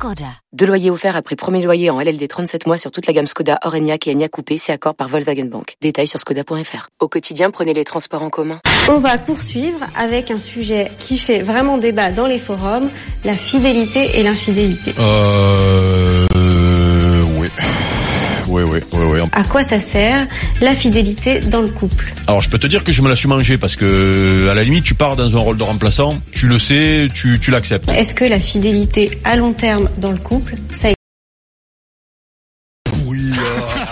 Skoda. 0.00 0.32
Deux 0.54 0.64
loyers 0.64 0.90
offerts 0.90 1.14
après 1.14 1.36
premier 1.36 1.62
loyer 1.62 1.90
en 1.90 2.00
LLD 2.00 2.26
37 2.26 2.66
mois 2.66 2.78
sur 2.78 2.90
toute 2.90 3.06
la 3.06 3.12
gamme 3.12 3.26
Skoda, 3.26 3.58
Orenia 3.66 3.98
et 4.06 4.10
Enya 4.10 4.30
Coupé, 4.30 4.56
c'est 4.56 4.72
accord 4.72 4.94
par 4.94 5.08
Volkswagen 5.08 5.44
Bank. 5.44 5.74
Détails 5.82 6.06
sur 6.06 6.18
skoda.fr. 6.18 6.88
Au 7.00 7.08
quotidien, 7.08 7.50
prenez 7.50 7.74
les 7.74 7.84
transports 7.84 8.22
en 8.22 8.30
commun. 8.30 8.60
On 8.88 8.98
va 8.98 9.18
poursuivre 9.18 9.80
avec 9.98 10.30
un 10.30 10.38
sujet 10.38 10.90
qui 10.98 11.18
fait 11.18 11.40
vraiment 11.40 11.76
débat 11.76 12.12
dans 12.12 12.26
les 12.26 12.38
forums, 12.38 12.88
la 13.26 13.34
fidélité 13.34 14.18
et 14.18 14.22
l'infidélité. 14.22 14.94
Euh... 14.98 15.89
Oui. 18.70 18.78
Oui, 18.92 19.04
oui. 19.04 19.20
À 19.32 19.42
quoi 19.44 19.64
ça 19.64 19.80
sert 19.80 20.26
la 20.60 20.74
fidélité 20.74 21.40
dans 21.40 21.60
le 21.60 21.70
couple? 21.70 22.12
Alors 22.26 22.40
je 22.40 22.48
peux 22.48 22.58
te 22.58 22.66
dire 22.66 22.84
que 22.84 22.92
je 22.92 23.02
me 23.02 23.08
la 23.08 23.16
suis 23.16 23.28
mangée 23.28 23.58
parce 23.58 23.76
que 23.76 24.48
à 24.48 24.54
la 24.54 24.62
limite 24.62 24.84
tu 24.84 24.94
pars 24.94 25.16
dans 25.16 25.34
un 25.34 25.38
rôle 25.38 25.56
de 25.56 25.62
remplaçant, 25.62 26.18
tu 26.32 26.46
le 26.46 26.58
sais, 26.58 27.08
tu, 27.12 27.38
tu 27.40 27.50
l'acceptes. 27.50 27.88
Est-ce 27.88 28.14
que 28.14 28.24
la 28.24 28.38
fidélité 28.38 29.18
à 29.24 29.36
long 29.36 29.52
terme 29.52 29.88
dans 29.98 30.12
le 30.12 30.18
couple, 30.18 30.54
ça 30.74 30.88
Oui, 33.04 33.30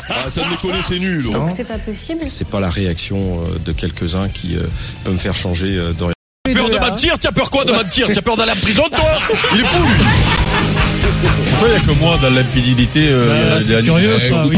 ah, 0.09 0.31
ça 0.31 0.43
me 0.43 0.57
connaît, 0.61 0.83
c'est 0.87 0.99
nul. 0.99 1.23
Donc 1.25 1.51
c'est 1.55 1.67
pas 1.67 1.79
possible? 1.79 2.23
C'est 2.29 2.49
pas 2.49 2.61
la 2.61 2.71
réaction 2.71 3.19
euh, 3.19 3.59
de 3.65 3.73
quelques-uns 3.73 4.29
qui 4.29 4.57
euh, 4.57 4.63
peut 5.05 5.11
me 5.11 5.19
faire 5.19 5.37
changer 5.37 5.77
euh, 5.77 5.93
d'orientation. 5.93 6.15
Peur 6.55 6.71
de 6.71 6.79
mentir? 6.79 7.19
T'as 7.19 7.33
peur 7.33 7.51
quoi 7.51 7.65
de 7.65 7.73
mentir? 7.73 8.09
T'as 8.13 8.23
peur 8.23 8.37
d'aller 8.37 8.53
en 8.53 8.57
prison 8.57 8.85
toi? 8.89 9.19
Il 9.55 9.61
est 9.61 9.65
fou 9.65 9.83
lui 9.83 9.95
Pourquoi 11.51 11.69
il 11.69 11.71
n'y 11.73 11.77
a 11.77 11.81
que 11.81 11.99
moi 12.01 12.19
dans 12.23 12.31
l'infidélité 12.31 13.09
euh, 13.11 13.61
C'est 13.67 13.83
curieux, 13.85 14.19
ça, 14.29 14.45
oui. 14.49 14.57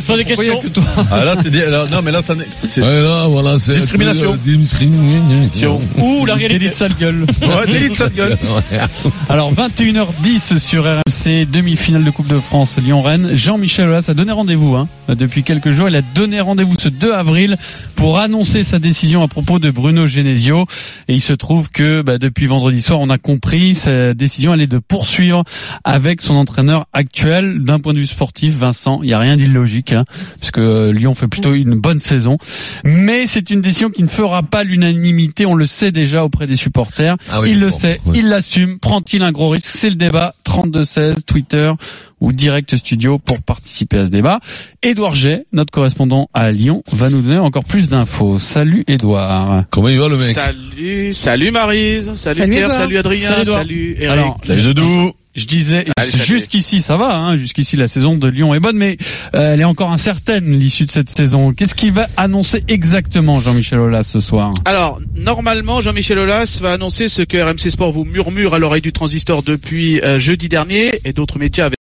Sont 0.00 0.16
des 0.16 0.24
questions. 0.24 0.60
Ah 1.12 1.24
là 1.24 1.34
c'est 1.36 1.50
des- 1.50 1.66
là, 1.66 1.86
non 1.90 2.00
mais 2.02 2.10
là 2.12 2.22
ça 2.22 2.34
n'est- 2.34 2.46
c'est 2.64 2.80
Ouais, 2.80 3.02
là, 3.02 3.26
voilà, 3.28 3.58
c'est. 3.58 3.74
Discrimination. 3.74 4.36
Discrimination. 4.44 5.80
Ouh, 5.98 6.26
la 6.26 6.34
réalité 6.34 6.68
de 6.70 6.74
sale 6.74 6.92
gueule. 6.98 7.26
ouais, 7.42 7.72
délit 7.72 7.90
de 7.90 7.94
sale 7.94 8.12
gueule. 8.12 8.38
Alors 9.28 9.52
21h10 9.52 10.58
sur 10.58 10.84
RMC, 10.84 11.46
demi-finale 11.50 12.04
de 12.04 12.10
Coupe 12.10 12.28
de 12.28 12.38
France 12.38 12.76
Lyon-Rennes. 12.82 13.30
Jean-Michel 13.34 13.88
Aulas 13.88 14.04
a 14.08 14.14
donné 14.14 14.32
rendez-vous 14.32 14.74
hein, 14.76 14.88
depuis 15.14 15.42
quelques 15.42 15.72
jours. 15.72 15.88
Il 15.88 15.96
a 15.96 16.02
donné 16.02 16.40
rendez-vous 16.40 16.74
ce 16.78 16.88
2 16.88 17.12
avril 17.12 17.56
pour 17.96 18.18
annoncer 18.18 18.62
sa 18.62 18.78
décision 18.78 19.22
à 19.22 19.28
propos 19.28 19.58
de 19.58 19.70
Bruno 19.70 20.06
Genesio. 20.06 20.66
Et 21.08 21.14
il 21.14 21.20
se 21.20 21.32
trouve 21.32 21.70
que 21.70 22.02
bah, 22.02 22.18
depuis 22.18 22.46
vendredi 22.46 22.82
soir, 22.82 23.00
on 23.00 23.10
a 23.10 23.18
compris 23.18 23.74
sa 23.74 24.14
décision, 24.14 24.54
elle 24.54 24.60
est 24.60 24.66
de 24.66 24.78
poursuivre 24.78 25.44
avec 25.84 26.22
son 26.22 26.34
entraîneur 26.34 26.86
actuel. 26.92 27.62
D'un 27.62 27.80
point 27.80 27.92
de 27.92 27.98
vue 27.98 28.06
sportif, 28.06 28.54
Vincent, 28.56 29.00
il 29.02 29.06
n'y 29.06 29.12
a 29.12 29.18
rien 29.18 29.36
d'illogique, 29.36 29.92
hein, 29.92 30.04
puisque 30.38 30.58
euh, 30.58 30.92
Lyon 30.92 31.14
fait 31.14 31.28
plutôt 31.28 31.54
une 31.54 31.74
bonne 31.74 32.00
saison. 32.00 32.38
Mais 32.84 33.26
c'est 33.26 33.50
une 33.50 33.60
décision 33.60 33.90
qui 33.90 34.02
ne 34.02 34.08
fera 34.08 34.42
pas 34.42 34.64
l'unanimité, 34.64 35.46
on 35.46 35.54
le 35.54 35.66
sait 35.66 35.92
déjà 35.92 36.24
auprès 36.24 36.46
des 36.46 36.56
supporters. 36.56 37.16
Ah 37.28 37.40
oui, 37.40 37.50
il 37.52 37.60
le 37.60 37.70
sait, 37.70 38.00
oui. 38.06 38.18
il 38.20 38.28
l'assume. 38.28 38.78
Prend-il 38.78 39.22
un 39.22 39.32
gros 39.32 39.50
risque? 39.50 39.66
C'est 39.66 39.90
le 39.90 39.96
débat 39.96 40.34
32-16, 40.44 41.24
Twitter 41.24 41.72
ou 42.20 42.32
Direct 42.32 42.76
Studio 42.76 43.18
pour 43.18 43.40
participer 43.42 43.98
à 43.98 44.04
ce 44.06 44.10
débat. 44.10 44.40
Édouard 44.82 45.14
J, 45.14 45.38
notre 45.52 45.70
correspondant 45.72 46.28
à 46.34 46.50
Lyon, 46.50 46.82
va 46.92 47.10
nous 47.10 47.22
donner 47.22 47.38
encore 47.38 47.64
plus 47.64 47.88
d'infos. 47.88 48.38
Salut 48.38 48.84
Édouard. 48.86 49.64
Comment 49.70 49.88
il 49.88 49.98
va 49.98 50.08
le 50.08 50.16
mec 50.16 50.32
Salut, 50.34 51.12
salut 51.14 51.50
Marise, 51.50 52.14
salut, 52.14 52.38
Salut 52.38 52.50
Pierre, 52.52 52.64
Edouard. 52.66 52.78
salut 52.80 52.98
Adrien, 52.98 53.28
Salut 53.30 53.44
salut. 53.50 53.96
Eric. 53.98 54.10
Alors, 54.10 54.38
genoux. 54.44 55.12
Je 55.36 55.46
disais, 55.46 55.84
salut. 55.96 56.10
jusqu'ici 56.24 56.82
ça 56.82 56.96
va, 56.96 57.14
hein, 57.16 57.38
jusqu'ici 57.38 57.76
la 57.76 57.86
saison 57.86 58.16
de 58.16 58.26
Lyon 58.26 58.52
est 58.52 58.58
bonne, 58.58 58.76
mais 58.76 58.96
euh, 59.36 59.54
elle 59.54 59.60
est 59.60 59.64
encore 59.64 59.92
incertaine 59.92 60.50
l'issue 60.50 60.86
de 60.86 60.90
cette 60.90 61.08
saison. 61.08 61.52
Qu'est-ce 61.52 61.76
qu'il 61.76 61.92
va 61.92 62.08
annoncer 62.16 62.64
exactement 62.66 63.40
Jean-Michel 63.40 63.78
Aulas 63.78 64.02
ce 64.02 64.18
soir? 64.18 64.52
Alors, 64.64 65.00
normalement, 65.14 65.80
Jean-Michel 65.80 66.18
Aulas 66.18 66.58
va 66.60 66.72
annoncer 66.72 67.06
ce 67.06 67.22
que 67.22 67.36
RMC 67.38 67.70
Sport 67.70 67.92
vous 67.92 68.04
murmure 68.04 68.54
à 68.54 68.58
l'oreille 68.58 68.80
du 68.82 68.92
transistor 68.92 69.44
depuis 69.44 70.00
euh, 70.00 70.18
jeudi 70.18 70.48
dernier 70.48 71.00
et 71.04 71.12
d'autres 71.12 71.38
médias 71.38 71.66
avec 71.66 71.78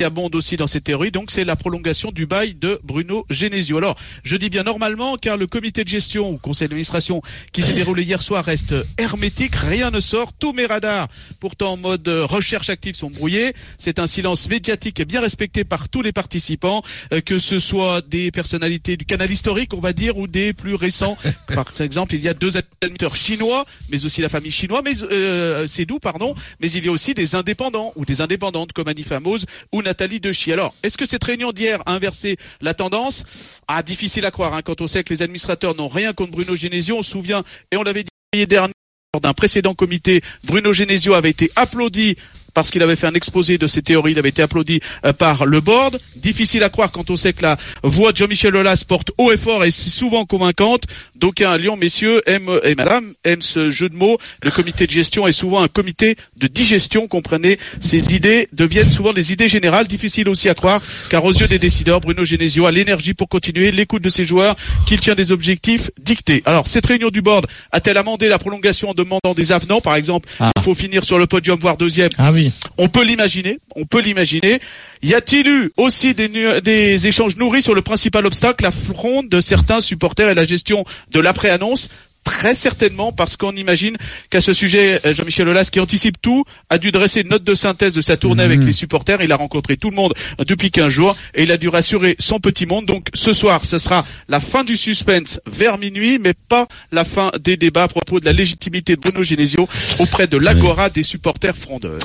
qui 0.00 0.04
abonde 0.04 0.34
aussi 0.34 0.56
dans 0.56 0.66
ces 0.66 0.80
théories. 0.80 1.10
Donc, 1.10 1.30
c'est 1.30 1.44
la 1.44 1.56
prolongation 1.56 2.10
du 2.10 2.24
bail 2.24 2.54
de 2.54 2.80
Bruno 2.82 3.26
Genesio. 3.28 3.76
Alors, 3.76 3.96
je 4.24 4.38
dis 4.38 4.48
bien 4.48 4.62
normalement, 4.62 5.18
car 5.18 5.36
le 5.36 5.46
comité 5.46 5.84
de 5.84 5.90
gestion 5.90 6.30
ou 6.30 6.38
conseil 6.38 6.68
d'administration 6.68 7.20
qui 7.52 7.60
s'est 7.60 7.74
déroulé 7.74 8.02
hier 8.04 8.22
soir 8.22 8.42
reste 8.42 8.74
hermétique. 8.96 9.56
Rien 9.56 9.90
ne 9.90 10.00
sort. 10.00 10.32
Tous 10.32 10.54
mes 10.54 10.64
radars, 10.64 11.08
pourtant 11.38 11.72
en 11.72 11.76
mode 11.76 12.08
recherche 12.08 12.70
active, 12.70 12.94
sont 12.94 13.10
brouillés. 13.10 13.52
C'est 13.76 13.98
un 13.98 14.06
silence 14.06 14.48
médiatique 14.48 15.02
bien 15.06 15.20
respecté 15.20 15.64
par 15.64 15.90
tous 15.90 16.00
les 16.00 16.12
participants, 16.12 16.82
euh, 17.12 17.20
que 17.20 17.38
ce 17.38 17.60
soit 17.60 18.00
des 18.00 18.30
personnalités 18.30 18.96
du 18.96 19.04
canal 19.04 19.30
historique, 19.30 19.74
on 19.74 19.80
va 19.80 19.92
dire, 19.92 20.16
ou 20.16 20.26
des 20.26 20.54
plus 20.54 20.76
récents. 20.76 21.18
Par 21.54 21.66
exemple, 21.78 22.14
il 22.14 22.22
y 22.22 22.28
a 22.28 22.32
deux 22.32 22.52
animateurs 22.80 23.16
chinois, 23.16 23.66
mais 23.90 24.02
aussi 24.02 24.22
la 24.22 24.30
famille 24.30 24.50
chinoise, 24.50 24.82
mais 24.82 24.94
euh, 25.02 25.66
c'est 25.66 25.84
doux, 25.84 25.98
pardon. 25.98 26.34
Mais 26.58 26.70
il 26.70 26.86
y 26.86 26.88
a 26.88 26.90
aussi 26.90 27.12
des 27.12 27.34
indépendants 27.34 27.92
ou 27.96 28.06
des 28.06 28.22
indépendantes 28.22 28.72
comme 28.72 28.88
Annie 28.88 29.02
Fameuse 29.02 29.44
ou 29.72 29.82
Nathalie 29.90 30.20
Dechy. 30.20 30.52
Alors, 30.52 30.72
est-ce 30.84 30.96
que 30.96 31.04
cette 31.04 31.24
réunion 31.24 31.50
d'hier 31.50 31.82
a 31.84 31.94
inversé 31.94 32.36
la 32.60 32.74
tendance 32.74 33.24
Ah, 33.66 33.82
difficile 33.82 34.24
à 34.24 34.30
croire, 34.30 34.54
hein, 34.54 34.62
quand 34.62 34.80
on 34.80 34.86
sait 34.86 35.02
que 35.02 35.12
les 35.12 35.22
administrateurs 35.22 35.74
n'ont 35.74 35.88
rien 35.88 36.12
contre 36.12 36.30
Bruno 36.30 36.54
Genesio. 36.54 36.98
On 36.98 37.02
se 37.02 37.10
souvient, 37.10 37.42
et 37.72 37.76
on 37.76 37.82
l'avait 37.82 38.04
dit 38.04 38.10
l'année 38.32 38.46
dernière, 38.46 38.74
lors 39.12 39.20
d'un 39.20 39.32
précédent 39.32 39.74
comité, 39.74 40.20
Bruno 40.44 40.72
Genesio 40.72 41.14
avait 41.14 41.30
été 41.30 41.50
applaudi 41.56 42.14
parce 42.54 42.70
qu'il 42.70 42.82
avait 42.82 42.96
fait 42.96 43.06
un 43.06 43.14
exposé 43.14 43.58
de 43.58 43.66
ses 43.66 43.82
théories, 43.82 44.12
il 44.12 44.18
avait 44.18 44.28
été 44.28 44.42
applaudi 44.42 44.80
euh, 45.04 45.12
par 45.12 45.46
le 45.46 45.60
board. 45.60 45.98
Difficile 46.16 46.62
à 46.62 46.68
croire 46.68 46.92
quand 46.92 47.10
on 47.10 47.16
sait 47.16 47.32
que 47.32 47.42
la 47.42 47.56
voix 47.82 48.12
de 48.12 48.16
Jean-Michel 48.16 48.54
Aulas 48.54 48.84
porte 48.86 49.10
haut 49.18 49.32
et 49.32 49.36
fort 49.36 49.64
et 49.64 49.70
si 49.70 49.90
souvent 49.90 50.24
convaincante. 50.24 50.84
D'aucuns 51.20 51.50
à 51.50 51.58
Lyon, 51.58 51.76
messieurs, 51.76 52.22
aiment, 52.24 52.48
et 52.64 52.74
madame, 52.74 53.12
aiment 53.24 53.42
ce 53.42 53.68
jeu 53.68 53.90
de 53.90 53.94
mots. 53.94 54.16
Le 54.42 54.50
comité 54.50 54.86
de 54.86 54.90
gestion 54.90 55.26
est 55.26 55.32
souvent 55.32 55.62
un 55.62 55.68
comité 55.68 56.16
de 56.38 56.46
digestion, 56.46 57.06
comprenez. 57.08 57.58
Ces 57.80 58.14
idées 58.14 58.48
deviennent 58.54 58.90
souvent 58.90 59.12
des 59.12 59.30
idées 59.30 59.48
générales, 59.48 59.86
difficiles 59.86 60.30
aussi 60.30 60.48
à 60.48 60.54
croire, 60.54 60.80
car 61.10 61.22
aux 61.26 61.32
yeux 61.34 61.46
des 61.46 61.58
décideurs, 61.58 62.00
Bruno 62.00 62.24
Genesio 62.24 62.64
a 62.64 62.72
l'énergie 62.72 63.12
pour 63.12 63.28
continuer, 63.28 63.70
l'écoute 63.70 64.02
de 64.02 64.08
ses 64.08 64.24
joueurs, 64.24 64.56
qu'il 64.86 64.98
tient 65.00 65.14
des 65.14 65.30
objectifs 65.30 65.90
dictés. 66.00 66.42
Alors, 66.46 66.66
cette 66.68 66.86
réunion 66.86 67.10
du 67.10 67.20
board 67.20 67.46
a-t-elle 67.70 67.98
amendé 67.98 68.28
la 68.28 68.38
prolongation 68.38 68.88
en 68.88 68.94
demandant 68.94 69.34
des 69.36 69.52
avenants, 69.52 69.82
par 69.82 69.96
exemple, 69.96 70.26
Ah. 70.40 70.52
il 70.56 70.62
faut 70.62 70.74
finir 70.74 71.04
sur 71.04 71.18
le 71.18 71.26
podium, 71.26 71.58
voire 71.60 71.76
deuxième 71.76 72.08
Ah 72.16 72.32
oui. 72.32 72.50
on 72.78 72.88
peut 72.88 73.04
l'imaginer, 73.04 73.58
on 73.76 73.84
peut 73.84 74.00
l'imaginer. 74.00 74.58
Y 75.02 75.14
a-t-il 75.14 75.46
eu 75.46 75.72
aussi 75.76 76.14
des, 76.14 77.06
échanges 77.06 77.36
nourris 77.36 77.62
sur 77.62 77.74
le 77.74 77.82
principal 77.82 78.24
obstacle, 78.26 78.64
la 78.64 78.70
fronde 78.70 79.28
de 79.28 79.40
certains 79.40 79.80
supporters 79.80 80.28
et 80.30 80.34
la 80.34 80.44
gestion 80.44 80.84
de 81.10 81.20
l'après-annonce 81.20 81.88
Très 82.24 82.54
certainement, 82.54 83.12
parce 83.12 83.36
qu'on 83.36 83.52
imagine 83.52 83.96
qu'à 84.28 84.40
ce 84.40 84.52
sujet, 84.52 85.00
euh, 85.06 85.14
Jean-Michel 85.14 85.48
Aulas, 85.48 85.68
qui 85.72 85.80
anticipe 85.80 86.20
tout, 86.20 86.44
a 86.68 86.78
dû 86.78 86.90
dresser 86.92 87.22
une 87.22 87.28
note 87.30 87.44
de 87.44 87.54
synthèse 87.54 87.92
de 87.92 88.00
sa 88.00 88.16
tournée 88.16 88.42
avec 88.42 88.62
les 88.62 88.72
supporters. 88.72 89.20
Il 89.22 89.32
a 89.32 89.36
rencontré 89.36 89.76
tout 89.76 89.90
le 89.90 89.96
monde 89.96 90.12
euh, 90.38 90.44
depuis 90.44 90.70
15 90.70 90.88
jours 90.90 91.16
et 91.34 91.42
il 91.44 91.50
a 91.52 91.56
dû 91.56 91.68
rassurer 91.68 92.16
son 92.18 92.38
petit 92.38 92.66
monde. 92.66 92.86
Donc 92.86 93.08
ce 93.14 93.32
soir, 93.32 93.64
ce 93.64 93.78
sera 93.78 94.04
la 94.28 94.38
fin 94.40 94.64
du 94.64 94.76
suspense 94.76 95.40
vers 95.46 95.78
minuit, 95.78 96.18
mais 96.18 96.34
pas 96.48 96.68
la 96.92 97.04
fin 97.04 97.30
des 97.42 97.56
débats 97.56 97.84
à 97.84 97.88
propos 97.88 98.20
de 98.20 98.26
la 98.26 98.32
légitimité 98.32 98.96
de 98.96 99.00
Bruno 99.00 99.22
Genesio 99.22 99.66
auprès 99.98 100.26
de 100.26 100.36
l'agora 100.36 100.88
des 100.90 101.02
supporters 101.02 101.56
frondeurs. 101.56 101.98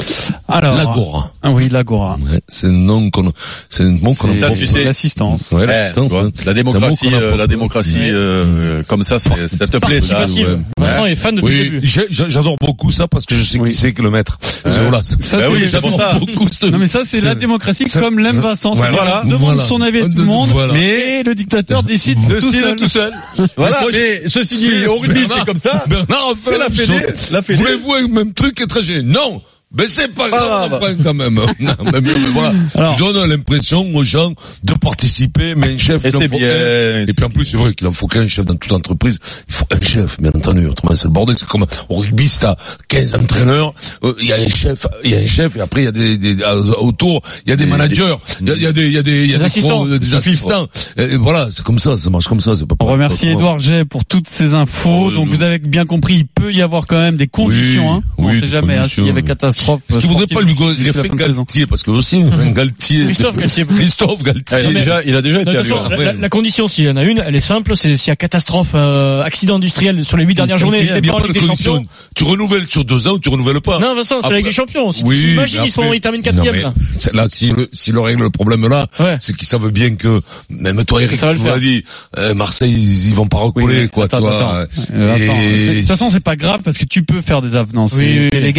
Alors, 0.48 0.76
L'Agora. 0.76 1.34
Ah 1.44 1.52
oui, 1.52 1.70
l'Agora. 1.70 2.18
Ouais, 2.22 2.42
c'est 2.48 2.68
un 2.68 2.72
nom 2.72 3.10
qu'on, 3.10 3.32
c'est 3.70 3.84
un 3.84 3.92
mot 3.92 4.14
qu'on 4.14 4.32
C'est- 4.36 4.42
Ça, 4.42 4.50
tu 4.52 4.66
sais. 4.66 4.84
L'assistance. 4.84 5.52
Ouais, 5.52 5.66
l'assistance, 5.66 6.12
ouais. 6.12 6.30
la 6.46 6.54
démocratie, 6.54 7.10
euh, 7.14 7.36
la 7.36 7.48
démocratie, 7.48 7.98
euh, 8.00 8.82
comme 8.84 9.04
ça, 9.04 9.20
c'est- 9.20 9.48
ça 9.48 9.68
te 9.68 9.78
plaît, 9.86 10.02
ça. 10.06 10.16
Participative. 10.18 10.60
ouais. 10.80 10.86
Vincent 10.88 11.06
est 11.06 11.16
fan 11.16 11.36
le 11.36 11.44
Oui, 11.44 11.58
début. 11.64 11.82
j'adore 12.10 12.56
beaucoup 12.60 12.92
ça 12.92 13.08
parce 13.08 13.26
que 13.26 13.36
je 13.36 13.44
sais 13.44 13.60
Oui. 13.60 13.72
qui 13.72 13.76
c'est 13.76 13.94
que 13.94 14.02
le 14.02 14.10
maître. 14.10 14.38
C'est 14.66 14.80
Ouais. 14.80 14.88
Aulas. 14.88 15.16
Ça, 15.20 15.38
Bah 15.38 15.44
oui, 15.52 15.66
beaucoup 16.20 16.48
ce- 16.52 16.66
Non 16.66 16.78
mais 16.78 16.88
ça 16.88 17.02
c'est 17.06 17.22
la 17.22 17.36
démocratie 17.36 17.86
c'est- 17.88 18.00
comme 18.00 18.20
l'aime 18.20 18.40
Vincent. 18.40 18.74
Voilà. 18.74 19.24
Demande 19.26 19.40
Voilà. 19.56 19.64
son 19.64 19.82
avis 19.82 20.00
à 20.00 20.04
tout 20.04 20.10
De- 20.10 20.18
le 20.18 20.24
monde, 20.26 20.50
voilà. 20.50 20.74
mais 20.74 21.24
le 21.24 21.36
dictateur 21.36 21.84
décide 21.84 22.20
tout 22.40 22.52
seul. 22.52 22.76
tout 22.76 22.88
seul. 22.90 23.12
Voilà, 23.58 23.82
mais 23.92 24.28
ceci 24.28 24.58
dit, 24.58 24.86
au 24.88 25.00
rugby, 25.00 25.26
c'est 25.26 25.46
comme 25.46 25.58
ça. 25.58 25.84
Bernard 25.88 26.34
C'est 26.40 26.58
la 26.58 26.70
Fédé, 26.70 27.06
la 27.32 27.42
Fédé. 27.42 27.60
Voulez-vous 27.60 27.94
un 27.94 28.08
même 28.08 28.34
truc 28.34 28.60
étranger 28.62 29.02
Non 29.04 29.42
Ben 29.76 29.86
c'est 29.90 30.14
pas 30.14 30.26
Ah, 30.32 30.38
grave, 30.38 30.70
bah. 30.72 30.80
enfin, 30.82 30.96
quand 31.04 31.14
même. 31.14 31.36
Non, 31.60 31.74
mais, 31.84 31.92
mais, 32.02 32.02
mais 32.02 32.30
voilà. 32.34 32.54
Alors- 32.76 32.96
tu 32.96 33.04
donnes 33.04 33.30
l'impression 33.30 33.86
aux 33.96 34.04
gens 34.04 34.34
de 34.64 34.74
participer, 34.74 35.54
mais 35.56 35.74
un 35.74 35.78
chef. 35.78 36.06
Et 36.06 36.12
c'est 36.12 36.28
bien. 36.30 36.40
un. 36.50 37.02
Et 37.08 37.14
puis 37.16 37.26
en 37.26 37.30
plus, 37.30 37.46
c'est 37.46 37.58
vrai 37.58 37.74
qu'il 37.74 37.86
en 37.88 37.92
faut 37.92 38.08
qu'un 38.08 38.28
chef 38.28 38.46
dans 38.46 38.56
toute 38.56 38.72
entreprise. 38.72 39.20
Il 39.50 39.54
faut 39.54 39.66
un 39.72 39.82
chef, 39.82 40.20
bien 40.22 40.32
entendu. 40.36 40.66
Autrement, 40.68 40.96
c'est 40.96 41.06
le 41.06 41.10
bordel. 41.12 41.36
C'est 41.38 41.48
comme 41.48 41.66
au 41.90 41.96
rugby, 41.98 42.30
si 42.30 42.40
t'as 42.40 42.56
15 42.88 43.16
entraîneurs, 43.16 43.74
euh, 44.04 44.14
il 44.20 44.28
y 44.28 44.34
a 44.34 44.38
un 44.38 44.50
chef, 44.50 44.88
il 45.04 45.12
y 45.12 45.16
a 45.16 45.20
un 45.20 45.26
chef, 45.26 45.56
et 45.58 45.62
après 45.62 45.82
il 45.82 45.86
y 45.86 45.88
a 45.88 45.92
des, 45.92 46.18
des 46.18 46.42
euh, 46.42 46.74
autour, 46.80 47.22
il 47.46 47.50
y 47.50 47.54
a 47.54 47.56
des 47.56 47.66
managers, 47.66 48.16
il 48.42 48.48
y 48.48 48.52
a, 48.52 48.56
il 48.56 48.62
y 48.62 48.66
a 48.68 48.72
des, 48.72 48.86
il 48.88 48.94
y 48.94 48.98
a 48.98 49.04
des, 49.04 49.24
il 49.26 49.32
y 49.32 49.34
a 49.36 49.38
Des 49.38 49.40
des, 49.40 49.44
assistants. 49.44 49.86
des 49.86 50.16
assistants. 50.16 50.68
Et, 50.98 51.04
et 51.04 51.18
voilà, 51.18 51.48
c'est 51.52 51.64
comme 51.64 51.80
ça, 51.80 51.98
ça 51.98 52.10
marche 52.10 52.28
comme 52.28 52.40
ça. 52.40 52.56
C'est 52.56 52.66
pas. 52.66 52.76
On 52.80 52.86
remercie 52.86 53.28
Edouard 53.28 53.60
Jay 53.60 53.84
pour 53.86 54.06
toutes 54.06 54.30
ces 54.30 54.54
infos. 54.54 55.06
Oh, 55.08 55.12
Donc 55.12 55.28
vous 55.30 55.44
avez 55.44 55.60
bien 55.60 55.86
compris, 55.86 56.16
il 56.16 56.28
peut 56.28 56.54
y 56.54 56.62
avoir 56.62 56.88
quand 56.88 56.98
même 56.98 57.18
des 57.18 57.28
conditions. 57.28 57.94
hein. 57.94 58.04
On 58.18 58.28
oui, 58.30 58.40
sait 58.40 58.48
jamais 58.48 58.78
hein, 58.78 58.88
s'il 58.88 59.06
y 59.06 59.10
avait 59.10 59.22
oui. 59.22 59.28
Catastrophe. 59.66 59.82
Est-ce 59.90 60.00
qu'il 60.00 60.10
voudrait 60.10 60.28
pas 60.28 60.42
lui 60.42 60.56
saison. 60.56 61.16
Galtier 61.16 61.66
parce 61.68 61.84
que 61.84 61.92
aussi 61.92 62.24
Galtier. 62.56 63.06
Christophe 63.06 63.38
Galtier. 63.38 63.66
Christophe 63.76 64.24
Galtier. 64.24 64.58
Il 64.62 64.66
a 64.68 64.72
déjà, 64.74 65.04
il 65.04 65.16
a 65.16 65.22
déjà 65.22 65.42
été 65.42 65.54
la, 66.20 66.30
condition, 66.30 66.68
s'il 66.68 66.86
y 66.86 66.90
en 66.90 66.96
a 66.98 67.04
une, 67.04 67.20
elle 67.26 67.36
est 67.36 67.40
simple, 67.40 67.76
c'est 67.78 67.96
s'il 67.98 68.10
y 68.10 68.12
a 68.12 68.16
catastrophe, 68.16 68.72
euh, 68.76 69.24
accident 69.24 69.56
industriel 69.56 70.04
sur 70.06 70.18
les 70.18 70.26
huit 70.26 70.36
dernières 70.36 70.58
journées, 70.58 70.80
Il 70.82 70.88
y 70.88 70.90
a 70.90 70.96
les 70.96 71.02
bien 71.02 71.14
en 71.14 71.18
pas 71.18 71.24
de 71.24 71.28
Ligue 71.28 71.42
des 71.42 71.48
condition. 71.48 71.76
Champions. 71.76 71.90
Tu 72.16 72.24
renouvelles 72.24 72.68
sur 72.70 72.84
deux 72.86 73.08
ans 73.08 73.14
ou 73.14 73.20
tu 73.20 73.30
renouvelles 73.30 73.62
pas. 73.62 73.80
Non, 73.80 73.96
Vincent, 73.96 74.22
c'est 74.22 74.34
Ligue 74.34 74.46
des 74.46 74.52
Champions. 74.52 74.92
Si, 74.92 75.04
imagine, 75.04 75.62
ils 75.66 75.72
sont, 75.72 75.94
ils 75.94 76.02
terminent 76.02 76.24
quatrième, 76.24 76.56
là. 76.56 76.74
si 77.30 77.52
le, 77.52 77.70
si 77.72 77.92
le 77.92 78.00
règle 78.00 78.24
le 78.24 78.30
problème 78.30 78.68
là, 78.68 78.88
Ouais. 79.00 79.18
c'est 79.20 79.36
qu'ils 79.36 79.48
savent 79.48 79.70
bien 79.72 79.96
que, 79.96 80.22
même 80.50 80.84
toi, 80.86 81.02
Eric, 81.02 81.20
tu 81.20 81.26
m'as 81.26 81.60
dit, 81.60 81.84
euh, 82.18 82.34
Marseille, 82.34 82.74
ils, 82.74 83.14
vont 83.14 83.28
pas 83.28 83.38
recoller, 83.38 83.88
quoi, 83.88 84.06
attends, 84.06 84.20
toi. 84.20 84.38
attends. 84.62 84.76
euh, 84.94 85.18
De 85.18 85.80
toute 85.80 85.88
façon, 85.88 86.10
c'est 86.10 86.24
pas 86.24 86.36
grave 86.36 86.62
parce 86.64 86.78
que 86.78 86.86
tu 86.86 87.04
peux 87.04 87.22
faire 87.22 87.42
des 87.42 87.56
avenants. 87.56 87.88
C'est- 87.88 87.96
Oui, 87.98 88.30
oui, 88.34 88.54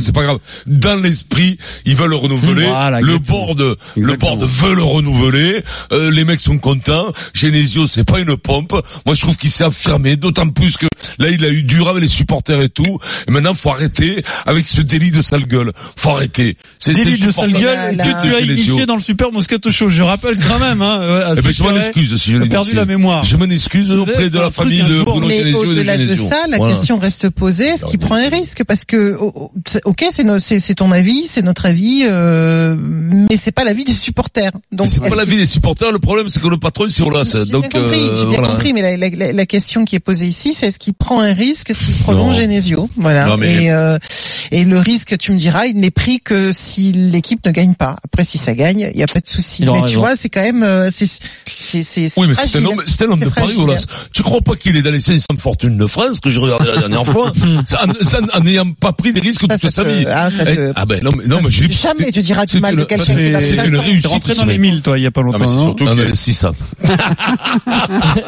c'est 0.00 0.12
pas 0.16 0.24
grave. 0.24 0.38
Dans 0.66 0.96
l'esprit, 0.96 1.58
ils 1.84 1.94
veulent 1.94 2.10
le 2.10 2.16
renouveler. 2.16 2.66
Voilà, 2.66 3.00
le 3.00 3.16
exactement. 3.16 3.46
board, 3.46 3.76
le 3.96 4.16
board 4.16 4.42
veut 4.42 4.74
le 4.74 4.82
renouveler. 4.82 5.62
Euh, 5.92 6.10
les 6.10 6.24
mecs 6.24 6.40
sont 6.40 6.58
contents. 6.58 7.12
Genesio, 7.34 7.86
c'est 7.86 8.04
pas 8.04 8.18
une 8.18 8.36
pompe. 8.36 8.72
Moi, 9.04 9.14
je 9.14 9.20
trouve 9.20 9.36
qu'il 9.36 9.50
s'est 9.50 9.64
affirmé, 9.64 10.16
d'autant 10.16 10.48
plus 10.48 10.78
que 10.78 10.86
là, 11.18 11.28
il 11.28 11.44
a 11.44 11.50
eu 11.50 11.62
dur 11.62 11.88
avec 11.88 12.02
les 12.02 12.08
supporters 12.08 12.62
et 12.62 12.70
tout. 12.70 12.98
Et 13.28 13.30
maintenant, 13.30 13.54
faut 13.54 13.70
arrêter 13.70 14.24
avec 14.46 14.66
ce 14.66 14.80
délit 14.80 15.10
de 15.10 15.20
sale 15.20 15.46
gueule. 15.46 15.72
Faut 15.96 16.10
arrêter. 16.10 16.56
C'est 16.78 16.94
Délit 16.94 17.20
de 17.20 17.30
sale 17.30 17.52
gueule 17.52 17.96
de 17.96 18.02
que 18.02 18.22
tu 18.22 18.34
as 18.34 18.40
Genesio. 18.40 18.54
initié 18.54 18.86
dans 18.86 18.96
le 18.96 19.02
Super 19.02 19.32
Moscato 19.32 19.70
Show. 19.70 19.90
Je 19.90 20.02
rappelle 20.02 20.38
quand 20.38 20.58
même, 20.58 20.80
hein, 20.80 20.98
euh, 21.02 21.34
Eh 21.36 21.42
ben, 21.42 21.52
je 21.52 21.62
m'en 21.62 21.76
excuse 21.76 22.16
si 22.16 22.32
je 22.32 22.38
l'ai 22.38 22.48
perdu 22.48 22.72
la 22.72 22.86
mémoire. 22.86 23.22
Je 23.22 23.36
m'en 23.36 23.44
excuse 23.44 23.90
auprès 23.90 24.30
de 24.30 24.38
la 24.38 24.50
famille 24.50 24.82
de 24.82 25.02
Bruno 25.02 25.26
Mais 25.26 25.40
Genesio 25.40 25.62
et 25.62 25.66
de 25.66 25.70
au-delà 25.72 25.98
de 25.98 26.14
ça, 26.14 26.46
la 26.48 26.58
question 26.58 26.98
reste 26.98 27.28
posée 27.28 27.66
est-ce 27.66 27.84
qu'il 27.84 27.98
prend 27.98 28.14
un 28.14 28.28
risque? 28.28 28.64
Parce 28.64 28.84
que, 28.84 29.16
ok, 30.04 30.08
c'est 30.40 30.74
ton 30.74 30.92
avis, 30.92 31.26
c'est 31.26 31.42
notre 31.42 31.66
avis, 31.66 32.02
euh, 32.04 32.76
mais 32.78 33.36
c'est 33.36 33.52
pas 33.52 33.64
l'avis 33.64 33.84
des 33.84 33.92
supporters. 33.92 34.52
Donc, 34.72 34.88
C'est 34.88 35.00
pas 35.00 35.14
la 35.14 35.24
vie 35.24 35.36
des 35.36 35.46
supporters, 35.46 35.92
le 35.92 35.98
problème 35.98 36.28
c'est 36.28 36.40
que 36.40 36.48
le 36.48 36.58
patron 36.58 36.86
c'est 36.88 37.02
là. 37.04 37.22
J'ai 37.24 37.44
bien 37.50 37.62
compris, 37.62 37.78
euh, 38.00 38.16
j'ai 38.16 38.26
bien 38.26 38.38
voilà. 38.38 38.48
compris, 38.54 38.72
mais 38.72 38.82
la, 38.82 38.96
la- 39.08 39.32
la- 39.32 39.46
question 39.46 39.84
qui 39.84 39.94
est 39.96 40.00
posée 40.00 40.26
ici, 40.26 40.52
c'est 40.54 40.66
est-ce 40.66 40.78
qu'il 40.78 40.92
prend 40.94 41.20
un 41.20 41.32
risque 41.32 41.72
s'il 41.72 41.94
prolonge 41.94 42.34
Non. 42.34 42.40
Genesio? 42.42 42.90
Voilà. 42.96 43.26
Non, 43.26 43.36
mais- 43.36 43.64
Et, 43.64 43.70
euh, 43.70 43.96
et 44.50 44.64
le 44.64 44.78
risque, 44.78 45.16
tu 45.18 45.32
me 45.32 45.38
diras, 45.38 45.66
il 45.66 45.76
n'est 45.76 45.90
pris 45.92 46.20
que 46.20 46.50
si 46.52 46.92
l'équipe 46.92 47.44
ne 47.46 47.50
gagne 47.52 47.74
pas. 47.74 47.96
Après, 48.04 48.24
si 48.24 48.38
ça 48.38 48.54
gagne, 48.54 48.90
il 48.92 48.98
y 48.98 49.02
a 49.02 49.06
pas 49.06 49.20
de 49.20 49.26
souci. 49.28 49.64
Mais 49.66 49.82
tu 49.88 49.96
vois, 49.96 50.16
c'est 50.16 50.28
quand 50.28 50.42
même, 50.42 50.62
euh, 50.62 50.90
c'est, 50.92 51.06
c'est, 51.06 51.82
c'est. 51.82 52.08
Oui, 52.16 52.26
mais 52.28 52.34
c'est 52.34 52.58
un 52.58 52.64
homme, 52.64 52.82
c'est 52.86 53.02
un 53.02 53.10
homme 53.10 53.20
de 53.20 53.28
Paris, 53.28 53.52
fragile. 53.52 53.62
Olas. 53.62 53.86
Tu 54.12 54.22
crois 54.22 54.40
pas 54.40 54.56
qu'il 54.56 54.76
est 54.76 54.82
dans 54.82 54.90
les 54.90 55.00
500 55.00 55.26
fortunes 55.38 55.78
de 55.78 55.86
France, 55.86 56.20
que 56.20 56.28
j'ai 56.30 56.40
regardé 56.40 56.66
la 56.66 56.78
dernière 56.78 57.04
fois, 57.12 57.32
ça, 57.66 57.84
en, 57.86 58.38
en 58.38 58.40
n'ayant 58.42 58.70
pas 58.72 58.92
pris 58.92 59.12
des 59.12 59.20
risques 59.20 59.42
Ça, 59.42 59.58
toute 59.58 59.70
ça 59.70 59.70
sa 59.70 59.85
vie. 59.92 60.04
ah, 60.08 60.30
ça 60.30 60.44
Eh, 60.48 60.56
te- 60.56 60.72
ah 60.76 60.86
ben, 60.86 61.00
non, 61.02 61.10
mais, 61.16 61.26
non, 61.26 61.38
mais 61.42 61.50
je 61.50 61.64
dis- 61.64 61.72
Jamais 61.72 62.10
tu 62.10 62.20
diras 62.22 62.46
du 62.46 62.60
mal 62.60 62.76
de 62.76 62.84
quelqu'un 62.84 63.14
qui 63.14 63.20
est 63.20 63.30
dans 63.32 63.40
c'est 63.40 63.50
une 63.52 63.56
500. 63.76 63.82
réussite. 63.82 64.02
T'es 64.02 64.08
rentré 64.08 64.34
dans 64.34 64.44
les 64.44 64.58
mec. 64.58 64.72
1000, 64.72 64.82
toi, 64.82 64.98
il 64.98 65.02
y 65.04 65.06
a 65.06 65.10
pas 65.10 65.20
Non, 65.22 65.26
longtemps. 65.32 65.38
mais 65.40 65.46
c'est 65.46 65.54
non 65.56 65.64
surtout 65.66 65.84
Non, 65.84 65.96
que, 65.96 66.14
si 66.16 66.34
ça. 66.34 66.52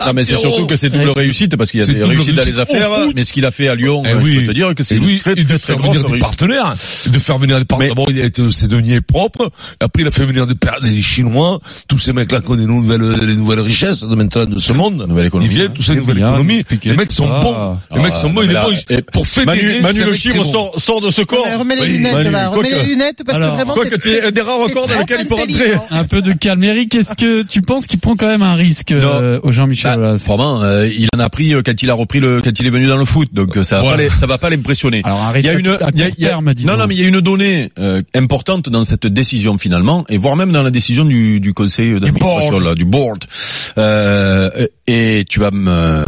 non, 0.06 0.12
mais 0.14 0.24
c'est 0.24 0.36
surtout 0.36 0.66
que 0.66 0.76
c'est 0.76 0.90
double 0.90 1.10
réussite 1.10 1.56
parce 1.56 1.70
qu'il 1.70 1.80
y 1.80 1.82
a 1.82 1.86
des 1.86 2.04
réussites 2.04 2.34
dans 2.34 2.42
les 2.44 2.50
réussite 2.52 2.60
affaires, 2.60 2.90
au 2.90 3.04
foot. 3.04 3.12
mais 3.14 3.24
ce 3.24 3.32
qu'il 3.32 3.44
a 3.46 3.50
fait 3.50 3.68
à 3.68 3.74
Lyon, 3.74 4.02
Eh 4.04 4.08
euh, 4.10 4.22
je 4.22 4.40
peux 4.40 4.46
te 4.46 4.52
dire 4.52 4.74
que 4.74 4.82
c'est 4.82 4.96
Et 4.96 4.98
une 4.98 5.18
très 5.18 5.34
très 5.34 5.44
très 5.44 5.58
faire 5.58 5.76
grosse 5.76 5.88
venir 5.96 6.02
des 6.06 6.12
réussite. 6.12 6.20
partenaires, 6.22 6.74
de 7.12 7.18
faire 7.18 7.38
venir 7.38 7.58
des 7.58 7.64
partenaires. 7.64 7.90
D'abord, 7.94 8.10
il 8.10 8.20
a 8.20 8.24
été 8.24 8.50
ses 8.50 8.68
deniers 8.68 9.00
propres. 9.00 9.50
Après, 9.80 10.02
il 10.02 10.08
a 10.08 10.10
fait 10.10 10.24
venir 10.24 10.46
des, 10.46 10.54
des 10.82 11.02
Chinois, 11.02 11.60
tous 11.88 11.98
ces 11.98 12.12
mecs-là 12.12 12.40
qui 12.40 12.50
ont 12.50 12.56
des 12.56 12.64
nouvelles, 12.66 13.02
les 13.26 13.34
nouvelles 13.34 13.60
richesses 13.60 14.00
de 14.02 14.14
maintenant 14.14 14.44
de 14.46 14.58
ce 14.58 14.72
monde. 14.72 15.04
Nouvelle 15.08 15.26
économie. 15.26 15.50
Ils 15.50 15.56
viennent, 15.56 15.72
tous 15.72 15.82
ces 15.82 15.92
C'est 15.94 15.98
nouvelles 15.98 16.18
économies. 16.18 16.64
Les 16.84 16.96
mecs 16.96 17.12
sont 17.12 17.28
bons. 17.28 17.76
Les 17.94 18.00
mecs 18.02 18.14
sont 18.14 18.28
Ah, 18.30 18.32
bons. 18.32 18.42
Il 18.42 18.46
mais 18.46 18.52
est 18.52 18.54
là, 18.54 18.64
bon. 18.64 18.76
et 18.90 19.02
Pour 19.02 19.26
fédérer, 19.26 19.80
Manu, 19.80 20.04
le 20.04 20.14
chiffre 20.14 20.44
sort 20.44 21.00
de 21.00 21.10
ce 21.10 21.22
corps. 21.22 21.46
Remets 21.56 21.76
les 21.76 21.82
Oui, 21.82 21.88
lunettes, 21.88 22.14
remets 22.52 22.70
les 22.70 22.82
lunettes 22.84 23.22
parce 23.24 23.36
Alors, 23.38 23.50
que 23.52 23.56
vraiment. 23.56 23.74
Quoique 23.74 23.90
t'es- 23.96 23.98
tu 23.98 24.10
es 24.16 24.22
un 24.22 24.30
des 24.30 24.40
rares 24.40 24.58
records 24.58 24.82
dans 24.86 24.88
très 24.88 24.98
lesquels 25.00 25.18
il 25.22 25.26
peut 25.28 25.34
rentrer. 25.34 25.54
intelligent. 25.54 25.84
Un 25.90 26.04
peu 26.04 26.22
de 26.22 26.32
calme. 26.32 26.64
Eric, 26.64 26.94
est-ce 26.94 27.14
que 27.14 27.42
tu 27.42 27.62
penses 27.62 27.86
qu'il 27.86 27.98
prend 28.00 28.16
quand 28.16 28.26
même 28.28 28.42
un 28.42 28.54
risque 28.54 28.92
euh, 28.92 29.40
au 29.42 29.52
Jean-Michel 29.52 29.98
Bah, 29.98 30.14
Vraiment, 30.16 30.62
euh, 30.62 30.86
il 30.88 31.06
en 31.16 31.20
a 31.20 31.28
pris 31.28 31.54
euh, 31.54 31.62
quand 31.64 31.82
il 31.82 31.90
a 31.90 31.94
repris 31.94 32.20
le, 32.20 32.40
quand 32.42 32.58
il 32.58 32.66
est 32.66 32.70
venu 32.70 32.86
dans 32.86 32.96
le 32.96 33.04
foot, 33.04 33.28
donc 33.32 33.56
ça 33.62 33.76
va 33.76 33.82
Voilà. 33.82 33.96
pas, 33.96 34.02
les- 34.04 34.10
ça 34.10 34.26
va 34.26 34.38
pas 34.38 34.50
l'impressionner. 34.50 35.00
Alors 35.04 35.22
un 35.22 35.30
Il 35.30 35.34
risque 35.34 35.46
y 35.46 35.50
a 35.50 35.58
une, 35.58 35.66
non, 36.66 36.76
non, 36.76 36.86
mais 36.86 36.94
il 36.94 37.00
y 37.00 37.04
a 37.04 37.08
une 37.08 37.20
donnée 37.20 37.70
euh, 37.78 38.02
importante 38.14 38.68
dans 38.68 38.84
cette 38.84 39.06
décision 39.06 39.58
finalement, 39.58 40.04
et 40.08 40.16
voire 40.18 40.36
même 40.36 40.52
dans 40.52 40.62
la 40.62 40.70
décision 40.70 41.04
du, 41.04 41.40
du 41.40 41.54
conseil 41.54 41.98
d'administration 42.00 42.60
là, 42.60 42.74
du 42.74 42.84
board. 42.84 43.24
Euh, 43.76 44.66
et 44.86 45.24
tu 45.28 45.40
vas 45.40 45.50
me 45.50 46.04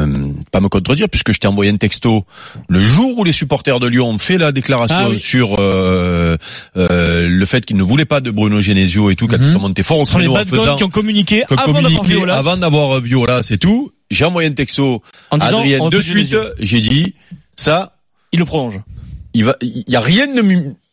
pas 0.50 0.60
me 0.60 0.68
contredire 0.68 1.08
puisque 1.08 1.32
je 1.32 1.38
t'ai 1.38 1.46
envoyé 1.48 1.70
un 1.70 1.76
texto 1.76 2.24
le 2.68 2.82
jour 2.82 3.18
où 3.18 3.24
les 3.24 3.32
supporters 3.32 3.78
de 3.80 3.86
Lyon 3.86 4.08
ont 4.08 4.18
fait 4.18 4.38
la 4.38 4.52
déclaration 4.52 4.96
Ah 4.98 5.08
oui. 5.10 5.20
Sur 5.30 5.56
euh, 5.60 6.36
euh, 6.76 7.28
le 7.28 7.46
fait 7.46 7.64
qu'ils 7.64 7.76
ne 7.76 7.82
voulaient 7.82 8.04
pas 8.04 8.20
de 8.20 8.30
Bruno 8.30 8.60
Genesio 8.60 9.10
et 9.10 9.16
tout, 9.16 9.26
quand 9.28 9.38
Mhm. 9.38 9.44
ils 9.48 9.52
sont 9.52 9.60
montés 9.60 9.82
fort 9.82 10.00
au 10.00 10.04
créneau 10.04 10.36
en 10.36 10.44
faisant 10.44 10.76
qui 10.76 10.84
ont 10.84 10.88
communiqué 10.90 11.44
avant 11.48 12.56
d'avoir 12.56 13.00
vu 13.00 13.14
Olas 13.16 13.48
et 13.50 13.58
tout. 13.58 13.92
J'ai 14.10 14.24
envoyé 14.24 14.48
un 14.48 14.52
texto 14.52 15.02
en 15.30 15.38
à 15.38 15.46
disant, 15.46 15.58
Adrien 15.60 15.88
de 15.88 16.00
suite. 16.00 16.36
J'ai 16.58 16.80
dit 16.80 17.14
ça, 17.56 17.96
Il 18.32 18.38
le 18.40 18.44
prolonge. 18.44 18.80
il 19.34 19.44
va, 19.44 19.56
il 19.62 19.84
y 19.86 19.96
a 19.96 20.00
rien 20.00 20.26
de, 20.26 20.42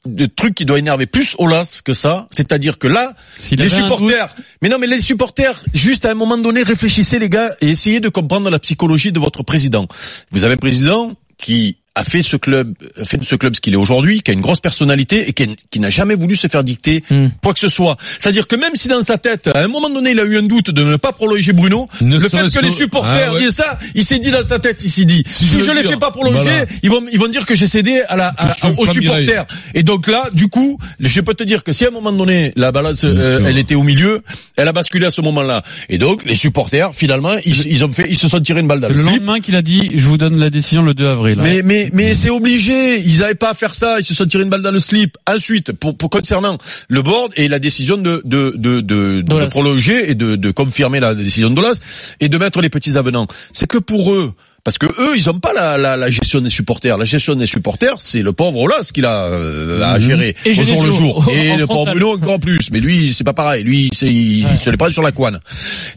de 0.05 0.25
truc 0.27 0.53
qui 0.53 0.65
doit 0.65 0.77
énerver 0.77 1.07
plus 1.07 1.35
Olas 1.39 1.81
que 1.83 1.93
ça. 1.93 2.27
C'est-à-dire 2.29 2.77
que 2.77 2.87
là, 2.87 3.13
les 3.51 3.69
supporters, 3.69 4.35
mais 4.61 4.69
non, 4.69 4.77
mais 4.79 4.87
les 4.87 4.99
supporters, 4.99 5.59
juste 5.73 6.05
à 6.05 6.11
un 6.11 6.15
moment 6.15 6.37
donné, 6.37 6.61
réfléchissez 6.63 7.17
les 7.17 7.29
gars 7.29 7.55
et 7.61 7.69
essayez 7.69 7.99
de 7.99 8.09
comprendre 8.09 8.49
la 8.51 8.59
psychologie 8.59 9.11
de 9.11 9.19
votre 9.19 9.41
président. 9.43 9.87
Vous 10.31 10.43
avez 10.43 10.53
un 10.53 10.57
président 10.57 11.13
qui 11.39 11.77
a 11.99 12.03
fait 12.03 12.21
ce 12.23 12.37
club, 12.37 12.73
a 12.99 13.03
fait 13.03 13.17
de 13.17 13.25
ce 13.25 13.35
club 13.35 13.55
ce 13.55 13.61
qu'il 13.61 13.73
est 13.73 13.77
aujourd'hui, 13.77 14.21
qui 14.21 14.31
a 14.31 14.33
une 14.33 14.41
grosse 14.41 14.59
personnalité 14.59 15.27
et 15.29 15.33
qui, 15.33 15.47
qui 15.71 15.79
n'a 15.79 15.89
jamais 15.89 16.15
voulu 16.15 16.35
se 16.35 16.47
faire 16.47 16.63
dicter 16.63 17.03
Hmm. 17.09 17.27
quoi 17.43 17.53
que 17.53 17.59
ce 17.59 17.69
soit. 17.69 17.97
C'est-à-dire 18.19 18.47
que 18.47 18.55
même 18.55 18.75
si 18.75 18.87
dans 18.87 19.01
sa 19.03 19.17
tête, 19.17 19.47
à 19.53 19.59
un 19.63 19.67
moment 19.67 19.89
donné, 19.89 20.11
il 20.11 20.19
a 20.19 20.23
eu 20.25 20.37
un 20.37 20.43
doute 20.43 20.69
de 20.71 20.83
ne 20.83 20.95
pas 20.97 21.11
prolonger 21.11 21.53
Bruno, 21.53 21.87
Ne 22.01 22.17
le 22.19 22.27
fait 22.29 22.49
que 22.53 22.59
les 22.59 22.71
supporters 22.71 23.29
Ah 23.29 23.33
ouais. 23.33 23.39
disent 23.41 23.55
ça, 23.55 23.79
il 23.95 24.03
s'est 24.05 24.19
dit 24.19 24.31
dans 24.31 24.43
sa 24.43 24.59
tête, 24.59 24.79
il 24.83 24.89
s'est 24.89 25.05
dit, 25.05 25.23
si, 25.29 25.47
je 25.47 25.59
je 25.59 25.71
le 25.71 25.81
les 25.81 25.83
fais 25.87 25.97
pas 25.97 26.11
prolonger, 26.11 26.43
voilà. 26.43 26.65
ils 26.83 26.89
vont, 26.89 27.03
ils 27.11 27.19
vont 27.19 27.27
dire 27.27 27.45
que 27.45 27.55
j'ai 27.55 27.67
cédé 27.67 28.01
à 28.09 28.15
la, 28.15 28.27
à- 28.37 28.69
aux 28.77 28.85
supporters. 28.85 29.45
Et 29.73 29.83
donc 29.83 30.07
là, 30.07 30.29
du 30.33 30.47
coup, 30.49 30.77
je 30.99 31.21
peux 31.21 31.33
te 31.33 31.43
dire 31.43 31.63
que 31.63 31.71
si 31.73 31.85
à 31.85 31.87
un 31.87 31.91
moment 31.91 32.11
donné, 32.11 32.53
la 32.55 32.71
balance, 32.71 33.03
euh, 33.05 33.39
elle 33.45 33.57
était 33.57 33.75
au 33.75 33.83
milieu, 33.83 34.21
elle 34.57 34.67
a 34.67 34.71
basculé 34.73 35.05
à 35.05 35.09
ce 35.09 35.21
moment-là. 35.21 35.63
Et 35.89 35.97
donc, 35.97 36.23
les 36.25 36.35
supporters, 36.35 36.93
finalement, 36.93 37.35
ils, 37.45 37.67
ils 37.67 37.83
ont 37.85 37.91
fait, 37.91 38.07
ils 38.09 38.17
se 38.17 38.27
sont 38.27 38.39
tirés 38.39 38.59
une 38.61 38.67
balle 38.67 38.79
dans 38.81 38.89
le 38.89 38.95
le 38.95 39.03
lendemain 39.03 39.39
qu'il 39.39 39.55
a 39.55 39.61
dit, 39.61 39.91
je 39.95 40.07
vous 40.09 40.17
donne 40.17 40.37
la 40.39 40.49
décision 40.49 40.81
le 40.83 40.93
2 40.93 41.07
avril. 41.07 41.37
Mais 41.41 41.61
mais 41.63 41.86
mais 41.93 42.13
c'est 42.13 42.29
obligé. 42.29 42.99
Ils 42.99 43.19
n'avaient 43.19 43.35
pas 43.35 43.51
à 43.51 43.53
faire 43.53 43.75
ça. 43.75 43.99
Ils 43.99 44.03
se 44.03 44.13
sont 44.13 44.25
tirés 44.25 44.43
une 44.43 44.49
balle 44.49 44.61
dans 44.61 44.71
le 44.71 44.79
slip. 44.79 45.17
Ensuite, 45.27 45.71
pour, 45.71 45.97
pour 45.97 46.09
concernant 46.09 46.57
le 46.89 47.01
board 47.01 47.33
et 47.35 47.47
la 47.47 47.59
décision 47.59 47.97
de 47.97 48.21
de 48.25 48.53
de 48.55 48.81
de, 48.81 49.21
de 49.21 49.45
prolonger 49.47 50.09
et 50.09 50.15
de, 50.15 50.35
de 50.35 50.51
confirmer 50.51 50.99
la 50.99 51.15
décision 51.15 51.49
de 51.49 51.55
Dolas 51.55 51.79
et 52.19 52.29
de 52.29 52.37
mettre 52.37 52.61
les 52.61 52.69
petits 52.69 52.97
avenants. 52.97 53.27
C'est 53.53 53.67
que 53.67 53.77
pour 53.77 54.13
eux. 54.13 54.33
Parce 54.67 54.79
que 54.79 54.85
eux, 54.85 55.15
ils 55.15 55.29
ont 55.29 55.39
pas 55.39 55.53
la, 55.53 55.77
la, 55.77 55.95
la 55.95 56.09
gestion 56.09 56.41
des 56.41 56.49
supporters. 56.49 56.97
La 56.97 57.05
gestion 57.05 57.35
des 57.35 57.45
supporters, 57.45 58.01
c'est 58.01 58.21
le 58.21 58.33
pauvre 58.33 58.59
Olas 58.59 58.89
qui 58.93 58.99
l'a 58.99 59.27
euh, 59.27 59.81
à 59.81 59.97
gérer 59.97 60.35
Et 60.43 60.59
au 60.59 60.65
jour 60.65 60.83
le 60.83 60.91
jour. 60.91 61.25
Et 61.31 61.55
le 61.55 61.65
pauvre. 61.65 61.85
Bruno 61.85 62.15
encore 62.15 62.37
plus. 62.37 62.69
Mais 62.73 62.81
lui, 62.81 63.13
c'est 63.13 63.23
pas 63.23 63.31
pareil. 63.31 63.63
Lui, 63.63 63.89
il, 64.01 64.45
se 64.59 64.69
les 64.69 64.75
prend 64.75 64.91
sur 64.91 65.03
la 65.03 65.13
couenne. 65.13 65.39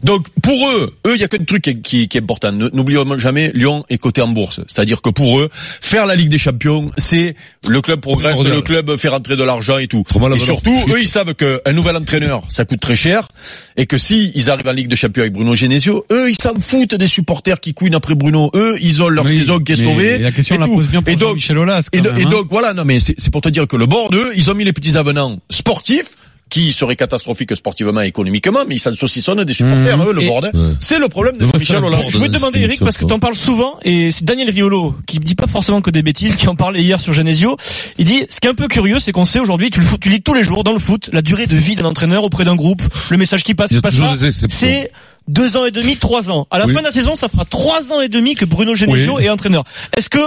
Donc 0.03 0.25
pour 0.41 0.69
eux, 0.69 0.95
eux, 1.05 1.15
il 1.15 1.19
y 1.19 1.23
a 1.25 1.27
qu'un 1.27 1.43
truc 1.43 1.63
qui 1.63 1.69
est, 1.71 1.81
qui, 1.81 2.07
qui 2.07 2.17
est 2.17 2.21
important. 2.21 2.53
N'oublions 2.53 3.17
jamais, 3.17 3.51
Lyon 3.53 3.83
est 3.89 3.97
coté 3.97 4.21
en 4.21 4.29
bourse. 4.29 4.61
C'est-à-dire 4.67 5.01
que 5.01 5.09
pour 5.09 5.41
eux, 5.41 5.49
faire 5.51 6.05
la 6.05 6.15
Ligue 6.15 6.29
des 6.29 6.37
Champions, 6.37 6.91
c'est 6.97 7.35
le 7.67 7.81
club 7.81 7.99
progresse, 7.99 8.41
le 8.41 8.61
club 8.61 8.95
fait 8.95 9.09
rentrer 9.09 9.35
de 9.35 9.43
l'argent 9.43 9.79
et 9.79 9.87
tout. 9.87 10.05
Et 10.33 10.39
surtout, 10.39 10.85
eux, 10.87 11.01
ils 11.01 11.09
savent 11.09 11.33
qu'un 11.33 11.73
nouvel 11.73 11.97
entraîneur, 11.97 12.43
ça 12.47 12.63
coûte 12.63 12.79
très 12.79 12.95
cher, 12.95 13.27
et 13.75 13.85
que 13.85 13.97
si 13.97 14.31
ils 14.33 14.49
arrivent 14.49 14.69
en 14.69 14.71
Ligue 14.71 14.87
des 14.87 14.95
Champions 14.95 15.23
avec 15.23 15.33
Bruno 15.33 15.55
Genesio, 15.55 16.05
eux, 16.09 16.29
ils 16.29 16.41
s'en 16.41 16.57
foutent 16.57 16.95
des 16.95 17.09
supporters 17.09 17.59
qui 17.59 17.73
couinent 17.73 17.95
après 17.95 18.15
Bruno. 18.15 18.49
Eux, 18.55 18.60
ils 18.81 19.01
ont 19.03 19.09
leur 19.09 19.25
Oui, 19.25 19.33
saison 19.39 19.59
qui 19.59 19.73
est 19.73 19.77
mais 19.77 19.83
sauvée. 19.91 20.17
La 20.17 20.31
question 20.31 20.55
et 20.55 20.59
la 20.59 20.67
pose 20.67 20.87
bien 20.87 21.01
pour 21.01 21.11
Et 21.13 21.15
donc, 21.15 21.29
Jean-Michel 21.29 21.57
Aulas. 21.57 21.87
et, 21.93 21.99
hein. 21.99 22.29
donc 22.29 22.47
voilà, 22.49 22.73
non 22.73 22.85
mais 22.85 22.99
c'est 22.99 23.15
c'est 23.17 23.31
pour 23.31 23.41
te 23.41 23.49
dire 23.49 23.67
que 23.67 23.75
le 23.77 23.85
board, 23.85 24.13
eux, 24.15 24.31
ils 24.35 24.49
ont 24.51 24.53
mis 24.55 24.63
les 24.63 24.73
petits 24.73 24.97
avenants 24.97 25.39
sportifs 25.49 26.11
qui 26.49 26.73
serait 26.73 26.97
catastrophique 26.97 27.55
sportivement 27.55 28.01
et 28.01 28.07
économiquement, 28.07 28.59
mais 28.67 28.75
ils 28.75 28.79
s'en 28.79 28.93
saucissonnent 28.93 29.45
des 29.45 29.53
supporters, 29.53 29.97
Mhm. 29.97 30.05
eux, 30.09 30.11
le 30.11 30.21
bord. 30.27 30.43
Ouais. 30.43 30.51
C'est 30.81 30.99
le 30.99 31.07
problème 31.07 31.37
de 31.37 31.45
Michel 31.57 31.77
Hollande. 31.77 32.03
Je 32.09 32.17
voulais 32.17 32.27
te 32.27 32.33
demander 32.35 32.59
Eric 32.59 32.79
parce 32.81 32.97
que 32.97 33.03
émission, 33.03 33.15
t'en 33.15 33.19
parles 33.19 33.35
souvent 33.37 33.79
et 33.85 34.11
c'est 34.11 34.25
Daniel 34.25 34.49
Riolo 34.49 34.93
qui 35.07 35.19
dit 35.19 35.35
pas 35.35 35.47
forcément 35.47 35.79
que 35.79 35.91
des 35.91 36.01
bêtises 36.03 36.35
qui 36.35 36.49
en 36.49 36.55
parlait 36.55 36.81
hier 36.81 36.99
sur 36.99 37.13
Genesio. 37.13 37.55
Il 37.97 38.03
dit 38.03 38.25
ce 38.29 38.41
qui 38.41 38.47
est 38.47 38.51
un 38.51 38.53
peu 38.53 38.67
curieux 38.67 38.99
c'est 38.99 39.13
qu'on 39.13 39.23
sait 39.23 39.39
aujourd'hui 39.39 39.69
tu, 39.69 39.79
le 39.79 39.85
tu 40.01 40.09
lis 40.09 40.21
tous 40.21 40.33
les 40.33 40.43
jours 40.43 40.65
dans 40.65 40.73
le 40.73 40.79
foot 40.79 41.09
la 41.13 41.21
durée 41.21 41.47
de 41.47 41.55
vie 41.55 41.75
d'un 41.75 41.85
entraîneur 41.85 42.25
auprès 42.25 42.43
d'un 42.43 42.57
groupe, 42.57 42.81
le 43.09 43.15
message 43.17 43.45
qui 43.45 43.53
passe, 43.53 43.69
qui 43.69 43.79
passe 43.79 43.95
pas, 43.97 44.15
c'est 44.49 44.91
deux 45.27 45.57
ans 45.57 45.65
et 45.65 45.71
demi, 45.71 45.97
trois 45.97 46.29
ans. 46.31 46.47
À 46.51 46.59
la 46.59 46.65
Oui. 46.65 46.73
fin 46.73 46.79
de 46.81 46.85
la 46.85 46.91
saison, 46.91 47.15
ça 47.15 47.29
fera 47.29 47.45
trois 47.45 47.91
ans 47.93 48.01
et 48.01 48.09
demi 48.09 48.35
que 48.35 48.45
Bruno 48.45 48.75
Genesio 48.75 49.15
Oui. 49.17 49.23
est 49.25 49.29
entraîneur. 49.29 49.63
Est-ce 49.97 50.09
que 50.09 50.19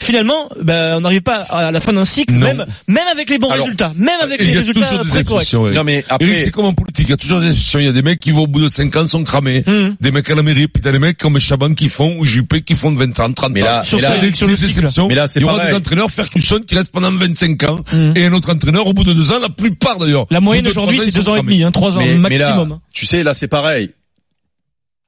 finalement, 0.00 0.48
ben, 0.60 0.96
on 0.96 1.00
n'arrive 1.02 1.20
pas 1.20 1.36
à 1.42 1.70
la 1.70 1.80
fin 1.80 1.92
d'un 1.92 2.04
cycle, 2.04 2.34
Non. 2.34 2.40
même 2.40 2.66
même 2.88 3.06
avec 3.12 3.30
les 3.30 3.38
bons 3.38 3.50
Alors, 3.50 3.64
résultats, 3.66 3.92
même 3.96 4.08
avec 4.20 4.40
Il 4.40 4.46
les 4.48 4.52
y 4.52 4.56
a 4.56 4.58
résultats 4.58 4.80
toujours 4.88 5.04
des 5.04 5.10
très 5.10 5.22
corrects. 5.24 5.52
ouais. 5.52 5.72
Non, 5.72 5.84
mais 5.84 6.04
après, 6.08 6.44
c'est 6.44 6.50
comme 6.50 6.64
en 6.64 6.74
politique, 6.74 7.06
il 7.06 7.10
y 7.10 7.14
a 7.14 7.16
toujours 7.16 7.40
des 7.40 7.52
exceptions. 7.52 7.78
Il 7.78 7.84
y 7.84 7.88
a 7.88 7.92
des 7.92 8.02
mecs 8.02 8.18
qui 8.18 8.32
vont 8.32 8.42
au 8.42 8.46
bout 8.48 8.60
de 8.60 8.68
5 8.68 8.94
ans 8.96 9.06
sont 9.06 9.22
cramés. 9.22 9.62
Hum. 9.66 9.94
Des 10.00 10.10
mecs 10.10 10.28
à 10.28 10.34
la 10.34 10.42
mairie, 10.42 10.66
puis 10.66 10.82
t'as 10.82 10.90
des 10.90 10.98
mecs 10.98 11.18
comme 11.18 11.38
Chaban 11.38 11.74
qui 11.74 11.88
font, 11.88 12.16
ou 12.18 12.24
Juppé 12.24 12.62
qui 12.62 12.74
font 12.74 12.90
de 12.90 12.98
20 12.98 13.18
ans, 13.20 13.32
30 13.32 13.52
Mais 13.52 13.62
ans. 13.62 13.66
là- 13.66 13.84
Sur 13.84 13.98
mais 13.98 14.02
là- 14.08 14.18
des, 14.18 14.34
sur 14.34 14.48
des 14.48 14.64
exceptions. 14.64 15.06
Mais 15.06 15.14
là, 15.14 15.28
c'est 15.28 15.38
il 15.38 15.42
y 15.42 15.44
aura 15.44 15.54
pareil. 15.54 15.70
des 15.70 15.76
entraîneurs, 15.78 16.10
Ferguson, 16.10 16.60
qui 16.66 16.74
restent 16.74 16.90
pendant 16.90 17.12
25 17.12 17.62
ans, 17.62 17.80
Hum. 17.92 18.12
et 18.16 18.26
un 18.26 18.32
autre 18.32 18.52
entraîneur 18.52 18.86
au 18.88 18.92
bout 18.92 19.04
de 19.04 19.12
deux 19.12 19.30
ans, 19.30 19.38
la 19.40 19.50
plupart 19.50 19.98
d'ailleurs. 20.00 20.26
La 20.30 20.40
moyenne 20.40 20.66
aujourd'hui 20.66 20.98
c'est 21.04 21.14
deux 21.14 21.28
ans 21.28 21.36
et 21.36 21.42
demi, 21.42 21.62
hein, 21.62 21.70
trois 21.70 21.96
ans 21.96 22.00
mais, 22.00 22.14
mais 22.18 22.38
là, 22.38 22.56
maximum. 22.56 22.80
tu 22.92 23.06
sais, 23.06 23.22
là, 23.22 23.34
c'est 23.34 23.46
pareil. 23.48 23.90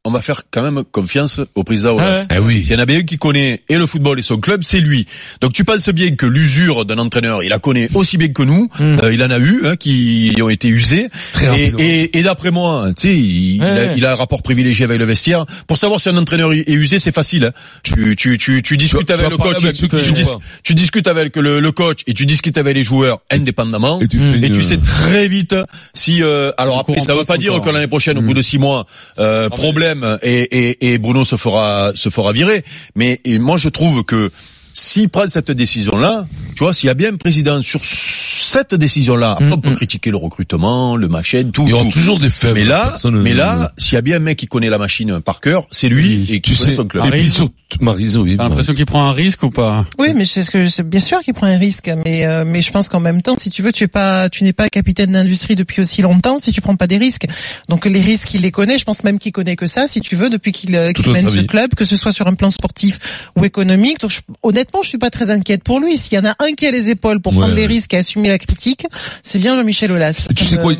On 0.07 0.11
va 0.11 0.21
faire 0.21 0.43
quand 0.51 0.63
même 0.63 0.85
confiance 0.85 1.41
au 1.55 1.65
président 1.65 1.95
Aulas. 1.95 2.21
Ouais. 2.21 2.37
Eh 2.37 2.39
oui. 2.39 2.63
S'il 2.63 2.73
y 2.73 2.77
en 2.77 2.79
a 2.79 2.87
bien 2.87 2.99
un 2.99 3.03
qui 3.03 3.17
connaît 3.17 3.63
et 3.71 3.79
le 3.79 3.87
football 3.87 4.19
et 4.19 4.23
son 4.23 4.37
club, 4.39 4.63
c'est 4.63 4.81
lui. 4.81 5.07
Donc 5.41 5.55
tu 5.55 5.65
penses 5.65 5.89
bien 5.89 6.11
que 6.15 6.27
l'usure 6.27 6.85
d'un 6.85 6.99
entraîneur, 6.99 7.43
il 7.43 7.49
la 7.49 7.59
connaît 7.59 7.89
aussi 7.95 8.19
bien 8.19 8.29
que 8.29 8.43
nous. 8.43 8.69
Mm. 8.79 8.97
Euh, 9.03 9.15
il 9.15 9.23
en 9.23 9.31
a 9.31 9.39
eu 9.39 9.63
hein, 9.65 9.77
qui 9.77 10.37
ont 10.43 10.51
été 10.51 10.69
usés. 10.69 11.09
Très 11.33 11.59
et 11.59 11.75
et, 11.79 12.19
et 12.19 12.23
d'après 12.23 12.51
moi, 12.51 12.89
tu 12.97 13.09
sais, 13.09 13.15
il, 13.17 13.63
Ouais, 13.63 13.95
il 13.97 14.05
a, 14.05 14.13
un 14.13 14.17
rapport 14.17 14.43
privilégié 14.43 14.85
avec 14.85 14.99
le 14.99 15.05
vestiaire. 15.05 15.47
Pour 15.67 15.79
savoir 15.79 16.01
si 16.01 16.09
un 16.09 16.17
entraîneur 16.17 16.53
est 16.53 16.69
usé, 16.69 16.99
c'est 16.99 17.15
facile. 17.15 17.47
hein. 17.47 17.53
Tu, 17.83 18.15
tu, 18.17 18.37
tu, 18.37 18.63
tu 18.63 18.77
discutes 18.77 19.11
avec 19.11 19.31
le 19.31 19.37
coach, 19.37 19.65
avec 19.65 19.75
tu, 19.77 19.89
dis- 20.13 20.75
discutes 20.75 21.07
avec 21.07 21.37
le, 21.37 21.61
le 21.61 21.73
coach 21.73 22.01
et 22.07 22.15
tu 22.15 22.27
discutes 22.27 22.59
avec 22.59 22.75
les 22.75 22.83
joueurs 22.83 23.21
indépendamment. 23.31 24.01
Et 24.01 24.09
tu 24.09 24.19
Et 24.19 24.63
sais 24.63 24.79
très 24.79 25.29
vite 25.29 25.55
si 25.95 26.23
euh, 26.23 26.53
alors 26.59 26.79
après 26.79 27.01
ça 27.01 27.13
veut 27.13 27.21
passe 27.21 27.29
pas 27.29 27.37
dire 27.39 27.61
que 27.61 27.71
l'année 27.71 27.87
prochaine 27.87 28.19
au 28.19 28.23
bout 28.23 28.35
de 28.35 28.43
six 28.43 28.59
mois 28.59 28.87
euh, 29.19 29.49
problème 29.49 29.94
et, 30.23 30.43
et, 30.43 30.93
et 30.95 30.99
Bruno 30.99 31.25
se 31.25 31.37
fera 31.37 31.93
se 31.95 32.09
fera 32.09 32.33
virer 32.33 32.65
mais 32.95 33.21
et 33.25 33.39
moi 33.39 33.57
je 33.57 33.69
trouve 33.69 34.05
que 34.05 34.31
s'il 34.77 35.09
prend 35.09 35.29
cette 35.29 35.53
décision-là, 35.53 36.27
tu 36.57 36.65
vois, 36.65 36.75
s'il 36.75 36.89
y 36.89 36.91
a 36.91 36.95
bien 36.95 37.13
un 37.13 37.17
président 37.17 37.63
sur 37.63 37.81
cette 37.85 38.75
décision-là, 38.75 39.33
après 39.39 39.53
on 39.53 39.59
peut 39.59 39.71
Mm, 39.71 39.77
critiquer 39.77 40.11
le 40.11 40.17
recrutement, 40.17 40.97
le 40.97 41.07
machin, 41.07 41.45
tout. 41.53 41.63
Il 41.63 41.69
y 41.71 41.73
aura 41.73 41.85
tout. 41.85 41.91
toujours 41.93 42.19
des 42.19 42.29
faibles. 42.29 42.55
Mais 42.55 42.65
là, 42.65 42.97
mais 43.13 43.35
là, 43.35 43.73
s'il 43.79 43.95
y 43.95 43.99
a 43.99 44.01
bien 44.03 44.17
un 44.17 44.19
mec 44.19 44.37
qui 44.37 44.49
connaît 44.49 44.71
la 44.71 44.79
machine 44.79 45.21
par 45.21 45.41
cœur, 45.41 45.65
c'est 45.71 45.89
lui 45.89 46.27
et 46.29 46.41
qui 46.41 46.53
tu 46.55 46.59
connaît 46.59 46.71
sais, 46.73 46.77
son 46.77 46.87
club. 46.87 47.05
et 47.07 47.11
puis 47.11 47.21
Maryse. 47.21 47.43
Maryse, 47.81 48.17
oui. 48.19 48.37
T'as 48.37 48.45
l'impression 48.49 48.75
qu'il 48.75 48.87
prend 48.87 49.05
un 49.09 49.13
risque 49.13 49.43
ou 49.43 49.51
pas 49.51 49.87
Oui, 49.99 50.09
mais 50.15 50.25
c'est 50.25 50.43
ce 50.43 50.51
que 50.51 50.69
c'est 50.69 50.89
bien 50.89 51.01
sûr 51.01 51.21
qu'il 51.21 51.35
prend 51.35 51.47
un 51.47 51.59
risque, 51.59 51.91
mais 52.05 52.25
euh, 52.25 52.45
mais 52.47 52.63
je 52.63 52.71
pense 52.73 52.89
qu'en 52.89 53.01
même 53.01 53.23
temps, 53.23 53.37
si 53.39 53.51
tu 53.51 53.63
veux, 53.63 53.73
tu 53.73 53.85
es 53.85 53.89
pas, 53.89 54.29
tu 54.29 54.45
n'es 54.45 54.53
pas 54.53 54.69
capitaine 54.69 55.13
d'industrie 55.13 55.55
depuis 55.55 55.81
aussi 55.81 56.03
longtemps 56.03 56.39
si 56.39 56.53
tu 56.53 56.61
prends 56.61 56.77
pas 56.77 56.87
des 56.87 56.99
risques. 56.99 57.27
Donc 57.69 57.87
les 57.87 58.01
risques, 58.01 58.35
il 58.35 58.43
les 58.43 58.51
connaît. 58.51 58.79
Je 58.79 58.85
pense 58.85 59.05
même 59.05 59.19
qu'il 59.19 59.33
connaît 59.33 59.57
que 59.57 59.67
ça, 59.67 59.87
si 59.87 60.01
tu 60.01 60.17
veux, 60.17 60.31
depuis 60.31 60.53
qu'il 60.53 60.75
euh, 60.77 60.93
qu'il 60.93 61.05
Toute 61.05 61.15
mène 61.15 61.29
ce 61.29 61.39
vie. 61.39 61.47
club, 61.47 61.75
que 61.75 61.85
ce 61.85 61.97
soit 61.97 62.13
sur 62.13 62.27
un 62.27 62.35
plan 62.35 62.51
sportif 62.51 63.31
ou 63.37 63.45
économique. 63.45 64.01
Donc 64.01 64.11
je- 64.11 64.21
honnêtement, 64.43 64.81
je 64.83 64.89
suis 64.89 64.99
pas 64.99 65.11
très 65.11 65.31
inquiète 65.31 65.63
pour 65.65 65.81
lui. 65.81 65.97
S'il 65.97 66.17
y 66.17 66.21
en 66.21 66.25
a 66.25 66.35
un 66.45 66.53
qui 66.57 66.67
a 66.67 66.71
les 66.71 66.91
épaules 66.91 67.21
pour 67.21 67.33
Ouais, 67.33 67.39
prendre 67.41 67.55
les 67.55 67.63
ouais. 67.63 67.67
risques 67.69 67.95
et 67.95 67.99
assumer 67.99 68.29
la 68.29 68.39
critique, 68.39 68.87
c'est 69.23 69.39
bien 69.39 69.57
Jean-Michel 69.57 69.91
Aulas. 69.93 70.27
Tu 70.37 70.45
Ça 70.45 70.51
sais 70.51 70.57
me- 70.57 70.63
quoi, 70.63 70.75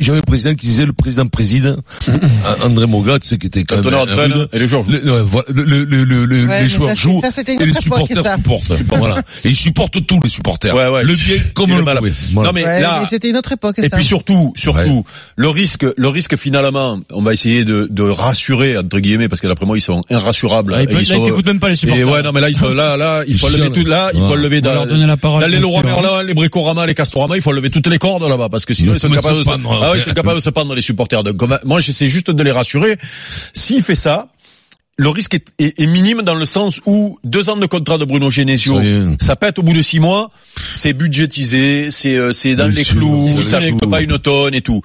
j'avais 0.00 0.18
un 0.18 0.22
président 0.22 0.54
qui 0.54 0.66
disait 0.66 0.86
le 0.86 0.92
président 0.92 1.26
préside, 1.26 1.76
André 2.64 2.86
Moga, 2.86 3.18
tu 3.18 3.28
sais, 3.28 3.38
qui 3.38 3.46
était 3.46 3.64
quand 3.64 3.76
même 3.84 4.46
et 4.52 4.58
les. 4.58 4.66
Le, 4.66 5.62
le, 5.64 5.84
le, 5.84 6.04
le, 6.04 6.25
le- 6.26 6.46
Ouais, 6.46 6.62
les 6.64 6.68
joueurs 6.68 6.90
ça, 6.90 6.94
jouent 6.94 7.20
ça, 7.22 7.40
et 7.42 7.64
les 7.66 7.74
supporters 7.74 8.34
supportent. 8.34 8.72
voilà. 8.98 9.22
Et 9.44 9.50
ils 9.50 9.56
supportent 9.56 10.06
tous 10.06 10.20
les 10.22 10.28
supporters. 10.30 10.74
Ouais, 10.74 10.88
ouais. 10.88 11.02
Le 11.04 11.14
bien 11.14 11.36
comme 11.54 11.70
Et 11.70 11.76
le 11.76 11.82
mal. 11.82 11.98
Voilà. 12.32 12.48
Non 12.48 12.52
mais 12.54 12.62
là, 12.80 13.06
c'était 13.08 13.30
une 13.30 13.36
autre 13.36 13.52
époque. 13.52 13.78
Et 13.78 13.88
ça. 13.88 13.96
puis 13.96 14.04
surtout, 14.04 14.52
surtout, 14.56 15.04
le 15.36 15.48
risque, 15.48 15.86
le 15.96 16.08
risque 16.08 16.36
finalement, 16.36 16.98
on 17.12 17.22
va 17.22 17.32
essayer 17.32 17.64
de, 17.64 17.88
de 17.90 18.02
rassurer 18.02 18.76
entre 18.78 18.98
guillemets 18.98 19.28
parce 19.28 19.40
que 19.40 19.46
d'après 19.46 19.66
moi 19.66 19.78
ils 19.78 19.82
sont 19.82 20.02
inrassurables. 20.10 20.74
Ah, 20.74 20.82
Et 20.82 20.86
ils 20.90 20.94
là, 20.94 21.04
sont- 21.04 21.24
t'écoute 21.24 21.46
même 21.46 21.60
pas 21.60 21.68
les 21.68 21.74
et 21.74 21.76
supporters. 21.76 22.08
ouais, 22.08 22.22
non 22.22 22.32
mais 22.32 22.40
là 22.40 22.48
ils 22.48 22.56
sont 22.56 22.68
là, 22.68 22.96
là, 22.96 23.22
il 23.28 23.38
faut 23.38 23.48
Ils 23.48 23.56
lever 23.58 23.70
tout 23.72 23.84
là, 23.86 24.10
il 24.14 24.20
faut 24.20 24.36
lever 24.36 24.60
leur 24.60 24.86
donner 24.86 25.06
la 25.06 25.16
parole. 25.16 25.44
les 25.50 25.58
Leroy. 25.58 25.82
Merlin, 25.82 26.22
les 26.22 26.34
Bricorama, 26.34 26.86
les 26.86 26.94
Castorama, 26.94 27.36
il 27.36 27.42
faut 27.42 27.52
lever 27.52 27.70
toutes 27.70 27.86
les 27.86 27.98
cordes 27.98 28.22
là-bas 28.22 28.48
parce 28.48 28.64
que 28.64 28.74
sinon 28.74 28.92
Ils 28.92 28.96
ils 28.96 29.00
sont 29.00 29.08
vont 29.08 29.14
capables 29.14 29.38
de 29.38 29.42
se 29.44 29.50
se, 29.50 29.56
pendre, 29.56 29.80
ah 29.82 29.92
ils 29.94 30.00
sont 30.00 30.12
capables 30.12 30.36
de 30.36 30.40
se 30.44 30.50
pendre 30.50 30.74
les 30.74 30.82
supporters. 30.82 31.22
Donc 31.22 31.40
moi 31.64 31.80
j'essaie 31.80 32.06
juste 32.06 32.30
de 32.30 32.42
les 32.42 32.50
rassurer. 32.52 32.96
S'il 33.52 33.82
fait 33.82 33.94
ça, 33.94 34.28
le 34.98 35.08
risque 35.10 35.34
est, 35.34 35.52
est- 35.58 35.78
est 35.78 35.86
minime 35.86 36.22
dans 36.22 36.34
le 36.34 36.46
sens 36.46 36.80
où 36.86 37.18
deux 37.22 37.50
ans 37.50 37.56
de 37.58 37.66
contrat 37.66 37.98
de 37.98 38.04
Bruno 38.06 38.30
Genesio, 38.30 38.80
Ça 39.20 39.36
pète 39.36 39.58
au 39.58 39.62
bout 39.62 39.74
de 39.74 39.82
six 39.82 40.00
mois, 40.00 40.30
c'est 40.74 40.94
budgétisé, 40.94 41.90
c'est 41.90 42.16
euh, 42.16 42.32
c'est 42.32 42.54
dans 42.56 42.68
Oui, 42.68 42.74
les 42.76 42.84
clous, 42.84 43.42
ça 43.42 43.60
les 43.60 43.72
ne 43.72 43.78
pas 43.78 44.00
une 44.00 44.18
tonne 44.18 44.54
et 44.54 44.62
tout. 44.62 44.80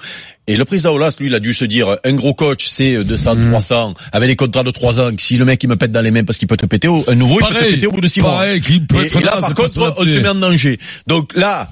Et 0.47 0.57
le 0.57 0.65
président 0.65 0.91
Olas, 0.93 1.15
lui, 1.19 1.27
il 1.27 1.35
a 1.35 1.39
dû 1.39 1.53
se 1.53 1.63
dire, 1.63 1.95
un 2.03 2.13
gros 2.13 2.33
coach, 2.33 2.65
c'est 2.67 3.03
200, 3.05 3.35
Mm. 3.35 3.51
300, 3.51 3.93
avec 4.11 4.27
des 4.27 4.35
contrats 4.35 4.63
de 4.63 4.71
3 4.71 4.99
ans, 4.99 5.11
si 5.17 5.37
le 5.37 5.45
mec 5.45 5.63
il 5.63 5.69
me 5.69 5.77
pète 5.77 5.91
dans 5.93 6.01
les 6.01 6.11
mains 6.11 6.23
parce 6.25 6.37
qu'il 6.39 6.47
peut 6.49 6.57
te 6.57 6.65
péter, 6.65 6.89
au- 6.89 7.05
un 7.07 7.15
nouveau, 7.15 7.35
il 7.39 7.43
peut 7.43 7.47
te 7.49 7.53
Pareil, 7.53 7.73
péter 7.75 7.87
au 7.87 7.91
bout 7.91 8.01
de 8.01 8.07
6 8.09 8.19
mois. 8.21 8.31
pareil, 8.31 8.59
peut 8.81 9.05
Et, 9.05 9.23
là, 9.23 9.37
par 9.37 9.55
contre, 9.55 9.95
on 9.97 10.03
se 10.03 10.19
met 10.19 10.27
en 10.27 10.35
danger. 10.35 10.77
Donc 11.07 11.33
là, 11.37 11.69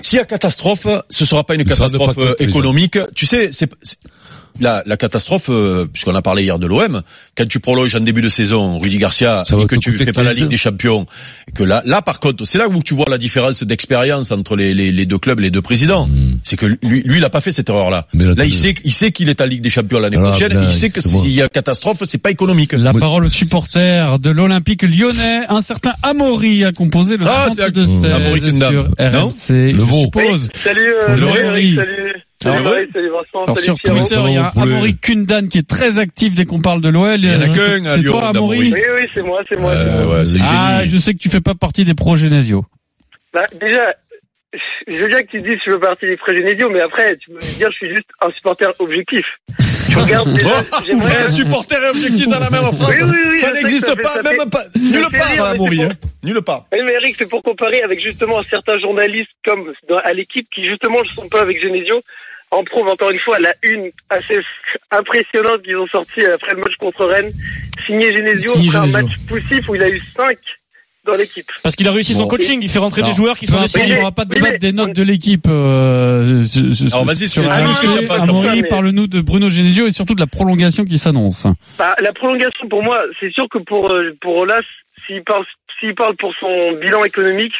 s'il 0.00 0.16
y 0.16 0.20
a 0.20 0.24
catastrophe, 0.24 0.88
ce 1.08 1.24
sera 1.24 1.44
pas 1.44 1.54
une 1.54 1.64
catastrophe 1.64 2.16
économique. 2.40 2.98
Tu 3.14 3.26
sais, 3.26 3.50
c'est- 3.52 3.70
la, 4.60 4.82
la 4.86 4.96
catastrophe, 4.96 5.46
euh, 5.50 5.86
puisqu'on 5.92 6.14
a 6.14 6.22
parlé 6.22 6.42
hier 6.44 6.58
de 6.58 6.66
l'OM, 6.66 7.02
quand 7.36 7.46
tu 7.48 7.60
prolonges 7.60 7.94
en 7.94 8.00
début 8.00 8.22
de 8.22 8.28
saison 8.28 8.78
Rudy 8.78 8.98
Garcia 8.98 9.42
Ça 9.44 9.56
et 9.56 9.66
que 9.66 9.76
tu 9.76 9.96
fais 9.96 10.12
pas 10.12 10.22
la 10.22 10.30
15. 10.30 10.40
Ligue 10.40 10.48
des 10.48 10.56
Champions, 10.56 11.06
et 11.48 11.52
que 11.52 11.62
là, 11.64 11.82
là 11.84 12.02
par 12.02 12.20
contre, 12.20 12.44
c'est 12.44 12.58
là 12.58 12.68
où 12.68 12.82
tu 12.82 12.94
vois 12.94 13.06
la 13.08 13.18
différence 13.18 13.62
d'expérience 13.64 14.30
entre 14.30 14.56
les, 14.56 14.74
les, 14.74 14.92
les 14.92 15.06
deux 15.06 15.18
clubs, 15.18 15.40
les 15.40 15.50
deux 15.50 15.62
présidents. 15.62 16.06
Mm. 16.06 16.38
C'est 16.44 16.56
que 16.56 16.66
lui, 16.66 17.02
lui, 17.04 17.18
il 17.18 17.24
a 17.24 17.30
pas 17.30 17.40
fait 17.40 17.52
cette 17.52 17.68
erreur-là. 17.68 18.06
Mais 18.14 18.24
là, 18.24 18.34
Là, 18.34 18.44
il 18.44 18.54
sait, 18.54 18.74
il 18.84 18.92
sait 18.92 19.12
qu'il 19.12 19.28
est 19.28 19.40
en 19.40 19.46
Ligue 19.46 19.62
des 19.62 19.70
Champions 19.70 19.98
l'année 19.98 20.16
Voilà, 20.16 20.32
prochaine. 20.32 20.52
là, 20.54 20.64
il 20.64 20.72
sait 20.72 20.90
que 20.90 21.00
s'il 21.00 21.32
y 21.32 21.42
a 21.42 21.48
catastrophe, 21.48 22.02
c'est 22.04 22.18
pas 22.18 22.30
économique. 22.30 22.72
La 22.72 22.92
Oui. 22.92 23.00
parole 23.00 23.24
aux 23.24 23.30
supporters 23.30 24.18
de 24.18 24.30
l'Olympique 24.30 24.82
lyonnais. 24.82 25.42
Un 25.48 25.62
certain 25.62 25.92
Amaury 26.02 26.64
a 26.64 26.72
composé 26.72 27.16
le 27.16 27.24
Ah, 27.26 27.46
c'est 27.54 27.62
32 27.62 27.86
Amaury 28.12 28.40
16 28.40 28.50
Kundam. 28.52 28.70
sur 28.72 28.82
Non 29.12 29.28
RMC. 29.28 29.72
Le 29.72 29.80
Je 29.84 29.96
suppose. 30.04 30.48
Salut, 30.62 30.80
euh, 30.94 31.06
Bonjour, 31.08 31.30
salut 31.34 31.46
Henri. 31.48 31.62
Eric, 31.64 31.80
salut. 31.80 32.23
Ah 32.44 32.50
ouais 32.56 32.62
Marie, 32.62 32.88
salut 32.92 33.10
Vincent, 33.10 33.44
Alors 33.44 33.54
salut 33.56 33.64
sur 33.64 33.74
Pierrot. 33.76 33.98
Twitter, 33.98 34.20
il 34.28 34.34
y 34.34 34.36
a 34.38 34.52
Amaury 34.56 34.96
Kundan 34.98 35.48
qui 35.48 35.58
est 35.58 35.68
très 35.68 35.98
actif 35.98 36.34
dès 36.34 36.44
qu'on 36.44 36.60
parle 36.60 36.80
de 36.80 36.88
l'OL. 36.88 37.18
Il 37.18 37.24
y 37.24 37.34
en 37.34 37.40
a 37.40 37.46
qu'un 37.46 37.84
à 37.86 37.94
C'est 37.94 38.00
Lyon. 38.00 38.18
Amaury 38.18 38.72
Oui, 38.72 38.80
oui, 38.96 39.06
c'est 39.14 39.22
moi, 39.22 39.42
c'est 39.48 39.58
moi. 39.58 39.70
Euh, 39.72 40.24
c'est 40.24 40.36
ouais, 40.36 40.42
Ah, 40.44 40.78
génie. 40.84 40.90
je 40.94 40.98
sais 40.98 41.12
que 41.14 41.18
tu 41.18 41.28
fais 41.30 41.40
pas 41.40 41.54
partie 41.54 41.84
des 41.84 41.94
pro 41.94 42.16
Genesio. 42.16 42.64
Bah, 43.32 43.42
déjà, 43.60 43.86
je 44.86 44.96
veux 44.96 45.08
bien 45.08 45.22
que 45.22 45.30
tu 45.30 45.40
dises 45.40 45.54
que 45.56 45.62
je 45.66 45.70
veux 45.72 45.80
partie 45.80 46.06
des 46.06 46.16
Frégenésios, 46.16 46.68
mais 46.70 46.80
après, 46.80 47.16
tu 47.16 47.30
peux 47.30 47.36
me 47.36 47.56
dire 47.56 47.68
que 47.68 47.72
je 47.72 47.78
suis 47.86 47.88
juste 47.90 48.08
un 48.22 48.30
supporter 48.32 48.68
objectif. 48.78 49.22
Tu 49.90 49.98
regardes 49.98 50.32
déjà, 50.34 50.46
Ouais, 50.48 51.24
que- 51.26 51.30
supporter 51.32 51.76
et 51.84 51.88
objectif 51.90 52.28
dans 52.28 52.38
la 52.38 52.50
même 52.50 52.62
phrase. 52.62 52.88
Oui, 52.88 52.96
oui, 53.10 53.18
oui, 53.30 53.36
ça 53.38 53.48
je 53.48 53.54
n'existe 53.54 53.82
que 53.84 53.90
ça 53.90 53.96
fait- 53.96 54.22
pas, 54.22 54.30
même 54.30 54.50
pas, 54.50 54.62
ça 54.62 54.68
nulle 54.78 55.02
part, 55.12 55.50
hein, 55.50 55.54
hein. 55.60 55.88
Nulle 56.22 56.42
part. 56.42 56.66
Oui, 56.72 56.78
mais 56.86 56.92
Eric, 57.02 57.16
c'est 57.18 57.28
pour 57.28 57.42
comparer 57.42 57.82
avec 57.82 58.00
justement 58.04 58.40
certains 58.50 58.78
journalistes 58.78 59.28
comme 59.44 59.72
dans- 59.88 59.98
à 59.98 60.12
l'équipe 60.12 60.46
qui 60.54 60.62
justement 60.64 61.00
ne 61.02 61.08
sont 61.08 61.28
pas 61.28 61.42
avec 61.42 61.60
Genesio 61.62 62.00
en 62.54 62.64
prouve 62.64 62.88
encore 62.88 63.10
une 63.10 63.18
fois 63.18 63.38
la 63.38 63.54
une 63.62 63.90
assez 64.10 64.38
impressionnante 64.90 65.62
qu'ils 65.62 65.76
ont 65.76 65.86
sorti 65.88 66.24
après 66.24 66.52
le 66.54 66.58
match 66.60 66.74
contre 66.78 67.04
Rennes, 67.06 67.32
signé 67.86 68.14
Genesio 68.14 68.52
Signé 68.52 68.68
après 68.76 68.88
un 68.88 69.02
match 69.02 69.12
poussif 69.28 69.68
où 69.68 69.74
il 69.74 69.82
a 69.82 69.88
eu 69.88 70.00
5 70.16 70.36
dans 71.06 71.16
l'équipe. 71.16 71.46
Parce 71.62 71.76
qu'il 71.76 71.86
a 71.86 71.92
réussi 71.92 72.14
son 72.14 72.22
Bon. 72.22 72.28
coaching, 72.28 72.60
il 72.62 72.70
fait 72.70 72.78
rentrer 72.78 73.02
des 73.02 73.12
joueurs 73.12 73.36
qui 73.36 73.46
sont 73.46 73.60
décisifs. 73.60 73.98
on 74.00 74.04
va 74.04 74.10
pas 74.10 74.22
Oui, 74.22 74.36
débattre 74.36 74.52
mais- 74.54 74.58
des 74.58 74.72
notes 74.72 74.92
de 74.94 75.02
l'équipe. 75.02 75.46
Euh, 75.46 76.42
Alors, 76.92 77.04
vas-y, 77.04 77.28
sur 77.28 77.42
ah, 77.44 77.50
pas, 78.08 78.22
Amaury, 78.22 78.62
mais- 78.62 78.68
parle-nous 78.68 79.06
de 79.06 79.20
Bruno 79.20 79.50
Genesio 79.50 79.86
et 79.86 79.92
surtout 79.92 80.14
de 80.14 80.20
la 80.20 80.26
prolongation 80.26 80.84
qui 80.84 80.98
s'annonce. 80.98 81.46
Bah, 81.78 81.94
la 82.00 82.12
prolongation 82.12 82.68
pour 82.70 82.82
moi, 82.82 82.98
c'est 83.20 83.30
sûr 83.32 83.46
que 83.50 83.58
pour 83.58 83.92
euh, 83.92 84.16
pour 84.22 84.36
Olas, 84.36 84.62
s'il 85.06 85.22
parle 85.24 85.44
s'il 85.78 85.94
parle 85.94 86.16
pour 86.16 86.32
son 86.40 86.72
bilan 86.80 87.04
économique, 87.04 87.52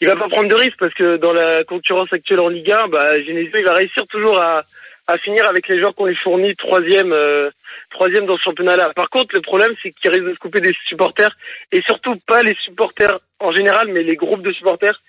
il 0.00 0.08
va 0.08 0.16
pas 0.16 0.28
prendre 0.28 0.48
de 0.48 0.54
risque 0.54 0.76
parce 0.78 0.94
que 0.94 1.16
dans 1.16 1.32
la 1.32 1.64
concurrence 1.64 2.12
actuelle 2.12 2.40
en 2.40 2.48
Ligue 2.48 2.70
1, 2.70 2.88
bah 2.88 3.20
Genesio 3.22 3.52
il 3.58 3.64
va 3.64 3.74
réussir 3.74 4.06
toujours 4.08 4.38
à 4.38 4.64
à 5.06 5.18
finir 5.18 5.48
avec 5.48 5.68
les 5.68 5.78
joueurs 5.78 5.94
qu'on 5.94 6.06
lui 6.06 6.16
fournit 6.16 6.54
troisième 6.56 7.12
euh, 7.12 7.50
troisième 7.90 8.26
dans 8.26 8.36
ce 8.36 8.42
championnat-là. 8.42 8.92
Par 8.94 9.08
contre, 9.08 9.34
le 9.34 9.40
problème 9.40 9.70
c'est 9.82 9.92
qu'il 9.92 10.10
risque 10.10 10.24
de 10.24 10.34
se 10.34 10.38
couper 10.38 10.60
des 10.60 10.74
supporters 10.88 11.30
et 11.72 11.80
surtout 11.82 12.16
pas 12.26 12.42
les 12.42 12.56
supporters 12.64 13.18
en 13.40 13.52
général, 13.52 13.88
mais 13.88 14.02
les 14.02 14.16
groupes 14.16 14.42
de 14.42 14.52
supporters. 14.52 15.00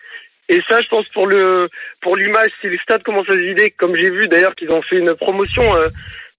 Et 0.50 0.60
ça, 0.70 0.82
je 0.82 0.88
pense 0.88 1.08
pour 1.10 1.28
le 1.28 1.68
pour 2.02 2.16
l'image, 2.16 2.50
si 2.62 2.70
les 2.70 2.78
stades 2.78 3.04
commencent 3.04 3.30
à 3.30 3.34
se 3.34 3.40
vider, 3.40 3.72
comme 3.72 3.98
j'ai 3.98 4.12
vu 4.12 4.28
d'ailleurs 4.28 4.56
qu'ils 4.56 4.74
ont 4.74 4.82
fait 4.82 4.98
une 4.98 5.14
promotion 5.16 5.64
euh, 5.76 5.90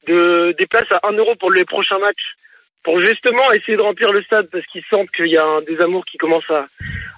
de 0.07 0.55
des 0.59 0.67
places 0.67 0.90
à 0.93 1.09
1 1.09 1.12
euro 1.12 1.35
pour 1.37 1.50
les 1.50 1.64
prochains 1.64 1.99
matchs, 1.99 2.37
pour 2.85 3.02
justement 3.02 3.50
essayer 3.52 3.76
de 3.76 3.82
remplir 3.82 4.12
le 4.12 4.23
stade 4.23 4.49
parce 4.50 4.64
qu'ils 4.66 4.85
sentent 4.90 5.11
qu'il 5.11 5.30
y 5.32 5.37
a 5.37 5.44
un 5.44 5.62
désamour 5.62 6.04
qui 6.04 6.16
commence 6.18 6.49
à, 6.50 6.66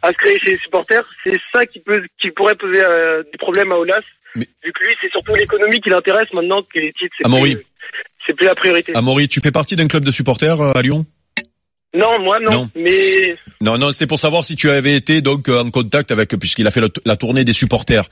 à 0.03 0.09
se 0.09 0.15
créer 0.15 0.37
chez 0.45 0.53
les 0.53 0.59
supporters. 0.59 1.09
C'est 1.25 1.39
ça 1.55 1.67
qui 1.67 1.81
peut 1.81 2.03
qui 2.21 2.31
pourrait 2.31 2.55
poser 2.55 2.83
euh, 2.83 3.23
des 3.23 3.39
problèmes 3.39 3.73
à 3.73 3.77
Olas 3.77 4.03
Vu 4.35 4.73
que 4.73 4.85
lui, 4.85 4.95
c'est 5.01 5.11
surtout 5.11 5.35
l'économie 5.35 5.81
qui 5.81 5.91
l'intéresse 5.91 6.33
maintenant 6.33 6.63
que 6.63 6.79
les 6.79 6.93
titres, 6.93 7.15
c'est 7.21 7.29
plus, 7.29 7.65
c'est 8.27 8.37
plus 8.37 8.47
la 8.47 8.55
priorité. 8.55 8.93
Amaury, 8.95 9.29
tu 9.29 9.41
fais 9.41 9.51
partie 9.51 9.77
d'un 9.77 9.89
club 9.89 10.05
de 10.05 10.11
supporters 10.11 10.61
euh, 10.61 10.73
à 10.75 10.83
Lyon? 10.83 11.05
Non, 11.99 12.21
moi 12.23 12.39
non. 12.41 12.53
Non. 12.53 12.71
Mais 12.77 13.37
Non, 13.61 13.77
non, 13.77 13.91
c'est 13.93 14.07
pour 14.07 14.21
savoir 14.21 14.45
si 14.45 14.55
tu 14.55 14.71
avais 14.71 14.95
été 14.95 15.23
donc 15.23 15.49
euh, 15.49 15.61
en 15.61 15.71
contact 15.71 16.13
avec, 16.13 16.29
puisqu'il 16.37 16.67
a 16.69 16.71
fait 16.71 16.81
la 17.05 17.17
tournée 17.17 17.45
des 17.45 17.53
supporters, 17.53 18.05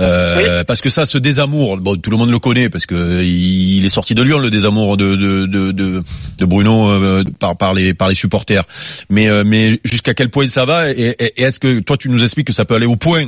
Euh, 0.00 0.64
parce 0.64 0.80
que 0.80 0.88
ça, 0.88 1.04
ce 1.04 1.18
désamour, 1.18 1.76
bon, 1.76 1.96
tout 1.96 2.10
le 2.10 2.16
monde 2.16 2.30
le 2.30 2.38
connaît, 2.38 2.70
parce 2.70 2.86
que 2.86 3.22
il 3.22 3.84
est 3.84 3.88
sorti 3.90 4.14
de 4.14 4.22
Lyon 4.22 4.38
le 4.38 4.48
désamour 4.50 4.96
de 4.96 5.14
de 5.16 5.44
de 5.46 5.70
de, 5.72 6.02
de 6.38 6.44
Bruno 6.46 6.90
euh, 6.90 7.24
par 7.38 7.56
par 7.58 7.74
les 7.74 7.92
par 7.92 8.08
les 8.08 8.14
supporters. 8.14 8.64
Mais 9.10 9.28
euh, 9.28 9.44
mais 9.44 9.80
jusqu'à 9.84 10.14
quel 10.14 10.30
point 10.30 10.46
ça 10.46 10.64
va 10.64 10.90
et, 10.90 10.94
et- 11.18 11.32
et 11.36 11.42
est-ce 11.42 11.60
que 11.60 11.80
toi 11.80 11.96
tu 11.98 12.08
nous 12.08 12.22
expliques 12.22 12.46
que 12.46 12.52
ça 12.54 12.64
peut 12.64 12.74
aller 12.74 12.86
au 12.86 12.96
point 12.96 13.24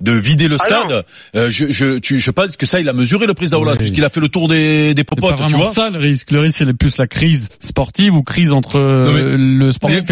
de 0.00 0.12
vider 0.12 0.48
le 0.48 0.56
Ah 0.58 0.64
stade 0.64 1.04
Euh, 1.36 1.50
Je 1.50 1.66
je 1.70 1.98
tu, 1.98 2.18
je 2.18 2.30
pense 2.30 2.56
que 2.56 2.64
ça 2.66 2.80
il 2.80 2.88
a 2.88 2.94
mesuré 2.94 3.26
le 3.26 3.34
président 3.34 3.60
Aulas, 3.60 3.76
puisqu'il 3.76 4.04
a 4.04 4.08
fait 4.08 4.20
le 4.20 4.28
tour 4.28 4.48
des 4.48 4.94
des 4.94 5.00
C'est 5.00 5.04
pas 5.04 5.16
popotes, 5.16 5.36
tu 5.36 5.42
vraiment 5.42 5.58
vois. 5.64 5.72
ça 5.72 5.90
le 5.90 5.98
risque. 5.98 6.30
Le 6.30 6.38
risque 6.40 6.56
c'est 6.58 6.72
plus 6.72 6.96
la 6.96 7.06
crise 7.06 7.48
sportive 7.60 8.14
ou 8.16 8.22
crise 8.22 8.52
entre 8.52 8.78
le 9.58 9.68
a 9.68 9.72
supporters. 9.72 10.02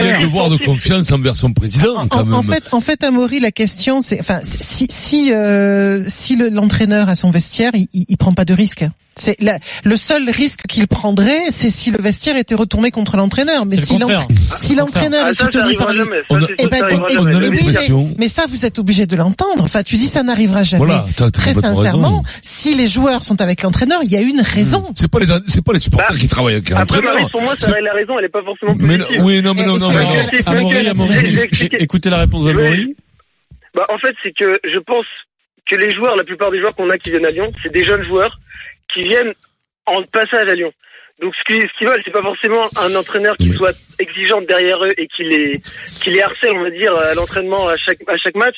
un 0.00 0.20
devoir 0.20 0.48
de 0.50 0.56
confiance 0.56 1.10
envers 1.12 1.36
son 1.36 1.52
président, 1.52 2.06
quand 2.08 2.20
En, 2.20 2.24
même. 2.24 2.34
en 2.34 2.42
fait, 2.42 2.64
en 2.72 2.80
fait, 2.80 3.02
Amaury, 3.04 3.40
la 3.40 3.50
question, 3.52 4.00
c'est, 4.00 4.20
enfin, 4.20 4.40
si 4.42 4.86
si 4.90 5.32
euh, 5.32 6.02
si 6.06 6.36
le- 6.36 6.48
l'entraîneur 6.50 7.08
a 7.08 7.16
son 7.16 7.30
vestiaire, 7.30 7.70
il, 7.74 7.86
il, 7.92 8.04
il 8.08 8.16
prend 8.16 8.32
pas 8.32 8.44
de 8.44 8.54
risque. 8.54 8.84
C'est 9.16 9.38
la- 9.42 9.58
le 9.84 9.96
seul 9.96 10.30
risque 10.30 10.66
qu'il 10.66 10.86
prendrait, 10.86 11.42
c'est 11.50 11.68
si 11.68 11.90
le 11.90 11.98
vestiaire 11.98 12.36
était 12.36 12.54
retourné 12.54 12.90
contre 12.90 13.16
l'entraîneur. 13.16 13.66
Mais 13.66 13.74
C'est 13.74 13.80
le 13.82 13.86
si 13.86 13.98
l'entraîneur 13.98 14.28
si 14.56 14.74
l'entraîneur 14.76 15.24
Ah, 15.26 15.30
est 15.30 15.34
soutenu 15.34 15.74
par 15.74 15.92
les 15.92 16.02
eh 16.02 16.66
ben, 16.68 16.78
eh, 17.08 17.12
jamais. 17.12 17.48
oui, 17.48 17.58
l'impression- 17.58 18.14
mais, 18.18 18.28
ça, 18.28 18.44
vous 18.48 18.64
êtes 18.64 18.78
obligé 18.78 19.06
de 19.06 19.16
l'entendre. 19.16 19.64
Enfin, 19.64 19.82
tu 19.82 19.96
dis 19.96 20.06
ça 20.06 20.22
n'arrivera 20.22 20.62
jamais. 20.64 20.86
Voilà, 20.86 21.06
Très 21.32 21.52
sincèrement, 21.54 22.20
raison. 22.20 22.22
si 22.40 22.74
les 22.76 22.86
joueurs 22.86 23.24
sont 23.24 23.40
avec 23.42 23.62
l'entraîneur, 23.62 24.00
il 24.04 24.10
y 24.10 24.16
a 24.16 24.20
une 24.20 24.40
raison. 24.40 24.86
C'est 24.94 25.08
pas 25.08 25.18
les, 25.18 25.26
c'est 25.48 25.62
pas 25.62 25.72
les 25.72 25.80
supporters 25.80 26.08
Bah, 26.12 26.18
qui 26.18 26.28
travaillent 26.28 26.54
avec 26.54 26.70
Après, 26.70 26.96
l'entraîneur. 26.98 27.14
Marie, 27.14 27.26
pour 27.30 27.42
moi, 27.42 27.54
ça, 27.58 27.66
C'est- 27.66 27.82
la 27.82 27.92
raison, 27.92 28.18
elle 28.18 28.24
est 28.26 28.28
pas 28.28 28.42
forcément 28.44 28.74
Mais 28.80 28.96
non, 28.96 29.06
oui, 29.20 29.42
non, 29.42 29.54
mais 29.54 29.66
non, 29.66 29.78
non, 29.78 29.90
écouté 31.78 32.10
la 32.10 32.18
réponse 32.18 32.44
d'Amaury. 32.44 32.96
Bah, 33.74 33.86
en 33.88 33.98
fait, 33.98 34.14
c'est 34.22 34.32
que 34.32 34.52
je 34.64 34.78
pense 34.80 35.06
que 35.68 35.76
les 35.76 35.90
joueurs, 35.90 36.16
la 36.16 36.24
plupart 36.24 36.50
des 36.50 36.58
joueurs 36.58 36.74
qu'on 36.74 36.90
a 36.90 36.98
qui 36.98 37.10
viennent 37.10 37.26
à 37.26 37.30
Lyon, 37.30 37.52
c'est 37.62 37.72
des 37.72 37.84
jeunes 37.84 38.04
joueurs 38.04 38.38
qui 38.92 39.04
viennent 39.04 39.32
en 39.86 40.02
passage 40.02 40.48
à 40.48 40.54
Lyon. 40.54 40.72
Donc, 41.20 41.34
ce 41.36 41.44
qu'ils 41.44 41.62
ce 41.62 41.78
qu'ils 41.78 41.86
veulent, 41.86 42.02
c'est 42.04 42.12
pas 42.12 42.22
forcément 42.22 42.68
un 42.76 42.94
entraîneur 42.96 43.36
qui 43.36 43.52
soit 43.52 43.76
exigeant 43.98 44.40
derrière 44.40 44.82
eux 44.82 44.92
et 44.96 45.06
qui 45.06 45.22
les, 45.22 45.60
qui 46.02 46.10
les 46.10 46.22
harcèle, 46.22 46.56
on 46.56 46.62
va 46.62 46.70
dire, 46.70 46.94
à 46.96 47.14
l'entraînement 47.14 47.68
à 47.68 47.76
chaque, 47.76 47.98
à 48.08 48.16
chaque 48.16 48.36
match. 48.36 48.56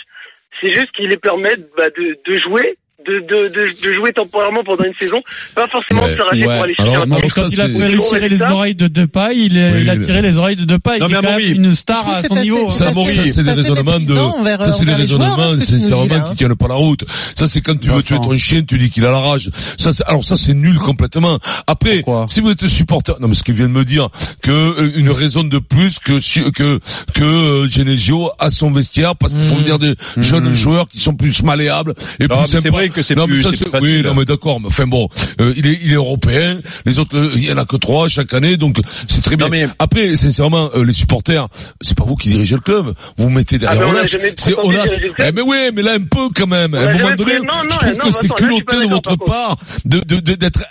C'est 0.63 0.71
juste 0.71 0.93
qu'ils 0.93 1.09
les 1.09 1.17
permettent 1.17 1.69
bah, 1.77 1.89
de, 1.89 2.19
de 2.25 2.39
jouer, 2.39 2.77
de, 3.07 3.21
de, 3.27 3.49
de, 3.49 3.89
de 3.89 3.93
jouer 3.93 4.13
temporairement 4.13 4.63
pendant 4.65 4.85
une 4.85 4.93
saison, 5.01 5.19
pas 5.55 5.67
forcément 5.73 6.03
Ouais, 6.03 6.13
de 6.13 6.17
s'arracher 6.17 6.47
ouais. 6.47 6.55
pour 6.55 6.63
aller 6.65 6.75
chercher 6.75 6.91
Alors, 6.93 7.03
un 7.03 7.07
Non, 7.07 7.17
quand 7.35 7.49
il 7.51 7.61
a 7.61 7.69
Gros 7.69 8.09
tirer 8.15 8.29
les 8.29 8.43
oreilles 8.43 8.75
de 8.75 8.87
Depay, 8.89 9.37
il, 9.37 9.53
Oui, 9.53 9.83
il 9.83 9.91
a 9.91 9.95
mais- 9.97 10.05
tiré 10.07 10.23
les 10.23 10.37
oreilles 10.37 10.57
de 10.57 10.65
Depay. 10.65 10.99
Non, 10.99 11.07
qui 11.07 11.13
mais 11.13 11.19
est 11.19 11.23
quand 11.23 11.29
Amaury, 11.29 11.55
même 11.55 11.65
une 11.65 11.75
star 11.75 12.09
à 12.09 12.23
son 12.23 12.35
assez- 12.35 12.43
niveau. 12.43 12.71
c'est 12.71 12.85
Ça, 12.85 12.93
c'est 12.95 13.43
des 13.45 13.51
raisonnements 13.53 13.99
de, 14.01 14.15
ça, 14.15 14.73
c'est 14.73 14.85
des 14.85 14.93
raisonnements, 14.95 15.49
c'est 15.59 15.77
des 15.77 15.83
raisonnements 15.85 16.31
qui 16.31 16.37
tiennent 16.37 16.55
pas 16.57 16.69
la 16.69 16.75
route. 16.75 17.05
Ça, 17.35 17.49
c'est 17.49 17.61
quand 17.61 17.79
tu 17.79 17.89
veux 17.89 18.03
tuer 18.03 18.17
ton 18.17 18.37
chien, 18.37 18.63
tu 18.63 18.79
dis 18.79 18.91
qu'il 18.91 19.05
a 19.07 19.11
la 19.11 19.19
rage. 19.19 19.51
Ça, 19.79 19.93
c'est- 19.93 20.05
alors 20.07 20.25
ça, 20.25 20.37
c'est 20.37 20.55
nul 20.55 20.79
complètement. 20.79 21.39
Après, 21.67 22.05
si 22.29 22.41
vous 22.41 22.51
êtes 22.51 22.67
supporter, 22.67 23.17
non, 23.21 23.29
mais 23.29 23.35
ce 23.35 23.43
qu'il 23.43 23.55
vient 23.55 23.67
de 23.69 23.73
me 23.73 23.85
dire, 23.85 24.09
que 24.43 24.51
euh, 24.51 24.93
une 24.97 25.11
raison 25.11 25.45
de 25.45 25.59
plus 25.59 25.99
que 25.99 26.13
que 26.51 26.79
que 27.15 27.23
euh, 27.25 27.69
Genesio 27.69 28.31
a 28.39 28.51
son 28.51 28.71
vestiaire 28.71 29.17
parce 29.17 29.33
qu'il 29.35 29.43
faut 29.43 29.55
Mmh. 29.55 29.59
venir 29.59 29.79
des 29.79 29.95
Mmh. 30.17 30.23
jeunes 30.23 30.53
joueurs 30.55 30.89
qui 30.89 30.99
sont 30.99 31.15
plus 31.15 31.43
malléables 31.43 31.95
et 32.21 32.29
plus 32.29 32.37
que 32.93 33.03
c'est 33.03 33.15
Non, 33.15 33.27
plus- 33.27 33.37
mais 33.39 33.43
ça, 33.43 33.49
plus 33.51 33.71
facile. 33.71 33.97
Oui, 33.97 34.03
non, 34.03 34.15
mais 34.15 34.25
d'accord. 34.25 34.61
Mais 34.61 34.67
enfin 34.67 34.87
bon, 34.87 35.09
euh, 35.41 35.53
il 35.57 35.67
est 35.67 35.79
il 35.83 35.91
est 35.93 35.97
européen. 35.97 36.61
Les 36.87 36.99
autres, 36.99 37.17
euh, 37.17 37.33
il 37.35 37.45
y 37.45 37.53
en 37.53 37.59
a 37.59 37.65
que 37.65 37.77
trois 37.77 38.09
chaque 38.09 38.33
année, 38.35 38.57
donc 38.57 38.79
c'est 39.09 39.23
très 39.23 39.37
bien. 39.37 39.47
Non, 39.47 39.51
mais- 39.51 39.67
Après, 39.79 40.15
sincèrement, 40.17 40.71
euh, 40.75 40.85
les 40.85 40.93
supporters, 40.93 41.49
c'est 41.81 41.97
pas 41.97 42.05
vous 42.05 42.17
qui 42.17 42.29
dirigez 42.31 42.55
le 42.55 42.61
club. 42.61 42.95
Vous 43.17 43.25
vous 43.25 43.31
mettez 43.31 43.57
Ah, 43.57 43.75
derrière 43.75 43.81
mais 43.81 43.87
on 43.87 43.95
a 43.95 43.99
Olas. 44.01 44.07
jamais 44.07 44.35
C'est. 44.37 44.55
Eh, 45.19 45.33
mais 45.33 45.43
oui, 45.43 45.57
mais 45.75 45.83
là 45.83 45.93
un 45.95 46.01
peu 46.05 46.29
quand 46.35 46.47
même. 46.47 46.75
À 46.75 46.81
un 46.81 46.93
moment 46.99 47.15
donné, 47.17 47.33
je 47.35 47.77
trouve 47.79 47.99
non, 47.99 48.05
que 48.11 48.13
c'est 48.13 48.29
culotté 48.35 48.65
pas 48.65 48.81
de 48.81 48.87
votre 48.89 49.17
part 49.17 49.57
de 49.85 50.01
d'être 50.01 50.63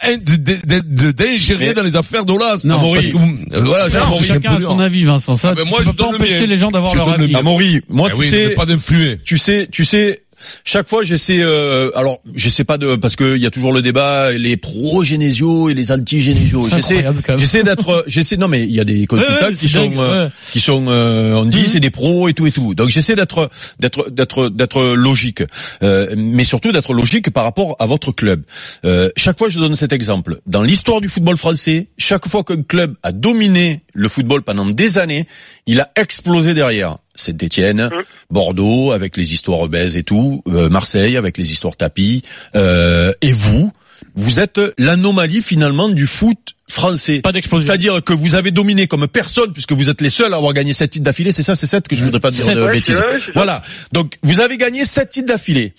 d'ingérer 1.12 1.74
dans 1.74 1.84
les 1.84 1.96
affaires 1.96 2.26
d'Olas. 2.26 2.62
Non, 2.66 2.94
parce 2.94 3.08
que 3.08 3.18
vous, 3.18 3.36
euh, 3.54 3.62
voilà, 3.64 3.90
chacun 4.22 4.56
a 4.56 4.60
son 4.60 4.80
avis, 4.80 5.04
Vincent. 5.06 5.36
Ça, 5.36 5.50
Ah, 5.52 5.56
ben 5.56 5.66
moi, 5.68 5.80
peux 5.80 5.86
je 5.86 5.90
pas 5.92 5.96
donne 6.04 6.12
le 6.12 6.16
empêcher 6.18 6.48
les 6.48 6.58
gens 6.58 6.72
d'avoir 6.72 6.92
Je 6.92 6.98
leur 6.98 7.08
donne 7.08 7.18
le 7.20 7.24
avis. 7.26 7.36
Amaury, 7.36 7.82
moi 7.90 8.10
Eh 8.14 8.18
tu 8.18 8.24
sais, 8.24 8.48
mais 8.50 8.54
pas 8.56 8.66
d'influer. 8.66 9.20
tu 9.24 9.38
sais, 9.38 9.68
tu 9.72 9.86
sais, 9.86 10.24
chaque 10.64 10.88
fois 10.88 11.04
j'essaie, 11.04 11.40
euh, 11.42 11.92
alors 11.96 12.20
j'essaie 12.36 12.64
pas 12.64 12.78
de, 12.78 12.96
parce 12.96 13.16
qu'il 13.16 13.38
y 13.38 13.46
a 13.46 13.52
toujours 13.52 13.74
le 13.74 13.82
débat, 13.82 14.32
les 14.32 14.58
pro-Genesio 14.58 15.70
et 15.70 15.74
les 15.74 15.92
anti-Genesio. 15.92 16.68
C'est 16.68 17.06
J'essaie, 17.38 17.64
d'être, 17.64 18.04
j'essaie, 18.08 18.38
non 18.38 18.48
mais 18.48 18.64
il 18.64 18.72
y 18.72 18.80
a 18.80 18.84
des 18.84 19.08
consultants 19.08 19.32
Ouais, 19.42 19.48
ouais, 19.48 19.54
qui 19.54 19.70
sont, 19.70 19.94
euh, 19.98 20.26
ouais. 20.26 20.32
qui 20.52 20.60
sont, 20.60 20.86
euh, 20.88 21.34
on 21.34 21.46
dit 21.46 21.68
c'est 21.68 21.80
des 21.80 21.90
pros 21.90 22.28
et 22.28 22.34
tout 22.34 22.48
et 22.48 22.52
tout. 22.52 22.74
Donc 22.76 22.90
j'essaie 22.90 23.16
d'être, 23.16 23.50
d'être, 23.80 24.10
d'être, 24.10 24.50
d'être 24.50 24.84
logique, 24.84 25.44
euh, 25.84 26.14
mais 26.18 26.44
surtout 26.44 26.72
d'être 26.72 26.94
logique 26.94 27.30
par 27.32 27.44
rapport 27.44 27.76
à 27.80 27.86
votre 27.86 28.12
club. 28.12 28.44
Euh, 28.86 29.10
chaque 29.18 29.38
fois 29.38 29.50
je 29.50 29.60
donne 29.60 29.76
cet 29.76 29.94
exemple. 29.94 30.40
Dans 30.46 30.64
l'histoire 30.64 31.02
du 31.02 31.10
football 31.10 31.38
français, 31.38 31.90
chaque 31.98 32.28
fois 32.28 32.44
qu'un 32.44 32.64
club 32.64 32.96
a 33.04 33.12
dominé 33.12 33.82
le 33.94 34.10
football 34.10 34.42
pendant 34.44 34.66
des 34.66 34.98
années, 34.98 35.28
il 35.68 35.80
a 35.80 35.92
explosé 35.96 36.54
derrière. 36.54 36.98
Saint-Étienne, 37.16 37.90
Bordeaux 38.30 38.92
avec 38.92 39.18
les 39.18 39.34
histoires 39.34 39.60
obèses 39.60 39.98
et 39.98 40.04
tout, 40.04 40.44
euh, 40.48 40.70
Marseille 40.70 41.18
avec 41.18 41.38
les 41.38 41.52
histoires 41.52 41.76
tapis, 41.76 42.24
euh, 42.56 43.12
et 43.22 43.34
vous, 43.34 43.72
vous 44.16 44.40
êtes 44.40 44.60
l'anomalie 44.78 45.42
finalement 45.42 45.90
du 45.90 46.08
foot 46.08 46.56
français. 46.68 47.22
Pas 47.22 47.32
d'explosion. 47.32 47.68
C'est-à-dire 47.68 48.04
que 48.04 48.14
vous 48.14 48.36
avez 48.36 48.52
dominé 48.52 48.88
comme 48.88 49.08
personne 49.08 49.54
puisque 49.54 49.74
vous 49.74 49.90
êtes 49.90 50.02
les 50.02 50.10
seuls 50.10 50.34
à 50.34 50.38
avoir 50.38 50.54
gagné 50.54 50.74
sept 50.74 50.92
titres 50.92 51.06
d'affilée. 51.06 51.32
C'est 51.32 51.44
ça, 51.44 51.56
c'est 51.56 51.68
sept 51.68 51.88
que 51.88 51.96
je 51.96 52.04
voudrais 52.04 52.20
pas 52.20 52.32
dire 52.32 52.46
de 52.54 52.62
ouais, 52.62 52.74
bêtises. 52.74 52.96
c'est 52.96 53.02
vrai, 53.02 53.20
c'est. 53.24 53.34
Voilà. 53.34 53.62
Donc 53.92 54.18
vous 54.24 54.40
avez 54.40 54.58
gagné 54.58 54.86
sept 54.86 55.10
titres 55.10 55.28
d'affilée. 55.28 55.74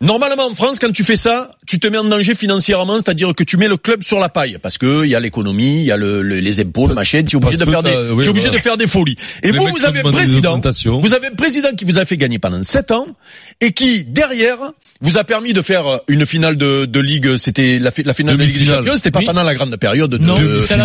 Normalement 0.00 0.46
en 0.46 0.54
France, 0.54 0.78
quand 0.80 0.90
tu 0.90 1.04
fais 1.04 1.16
ça, 1.16 1.52
tu 1.66 1.78
te 1.78 1.86
mets 1.86 1.98
en 1.98 2.04
danger 2.04 2.34
financièrement, 2.34 2.94
c'est-à-dire 2.94 3.32
que 3.36 3.44
tu 3.44 3.56
mets 3.56 3.68
le 3.68 3.76
club 3.76 4.02
sur 4.02 4.18
la 4.18 4.28
paille, 4.28 4.58
parce 4.60 4.78
que 4.78 5.04
il 5.04 5.10
y 5.10 5.14
a 5.14 5.20
l'économie, 5.20 5.78
il 5.80 5.84
y 5.84 5.92
a 5.92 5.96
le, 5.96 6.20
le- 6.22 6.40
les 6.40 6.60
impôts, 6.60 6.86
le 6.88 6.94
machin, 6.94 7.22
tu 7.22 7.36
es 7.36 7.38
obligé 7.38 7.56
de 7.56 7.64
faire 7.64 7.82
des, 7.82 7.90
oui, 7.94 8.22
tu 8.22 8.26
es 8.26 8.30
obligé 8.30 8.46
voilà. 8.48 8.58
de 8.58 8.62
faire 8.62 8.76
des 8.76 8.86
folies. 8.86 9.16
Et 9.42 9.52
Les 9.52 9.58
vous, 9.58 9.66
vous 9.66 9.84
avez 9.84 10.00
un 10.00 10.10
président, 10.10 10.60
vous 11.00 11.14
avez 11.14 11.26
un 11.28 11.34
président 11.36 11.70
qui 11.76 11.84
vous 11.84 11.98
a 11.98 12.04
fait 12.04 12.16
gagner 12.16 12.38
pendant 12.38 12.62
sept 12.62 12.90
ans 12.90 13.06
et 13.60 13.72
qui 13.72 14.04
derrière 14.04 14.58
vous 15.00 15.18
a 15.18 15.24
permis 15.24 15.52
de 15.52 15.62
faire 15.62 16.00
une 16.08 16.26
finale 16.26 16.56
de, 16.56 16.84
de 16.84 17.00
ligue. 17.00 17.36
C'était 17.36 17.78
la, 17.78 17.90
fi- 17.90 18.02
la 18.04 18.14
finale 18.14 18.36
de 18.36 18.40
la 18.42 18.46
Ligue 18.46 18.58
des. 18.58 18.64
Champions. 18.64 18.94
C'était 18.96 19.10
pas 19.10 19.18
Oui. 19.20 19.26
pendant 19.26 19.42
la 19.42 19.54
grande 19.54 19.76
période 19.76 20.10
de. 20.10 20.18
Non, 20.18 20.34
de- 20.38 20.58
c'était 20.60 20.76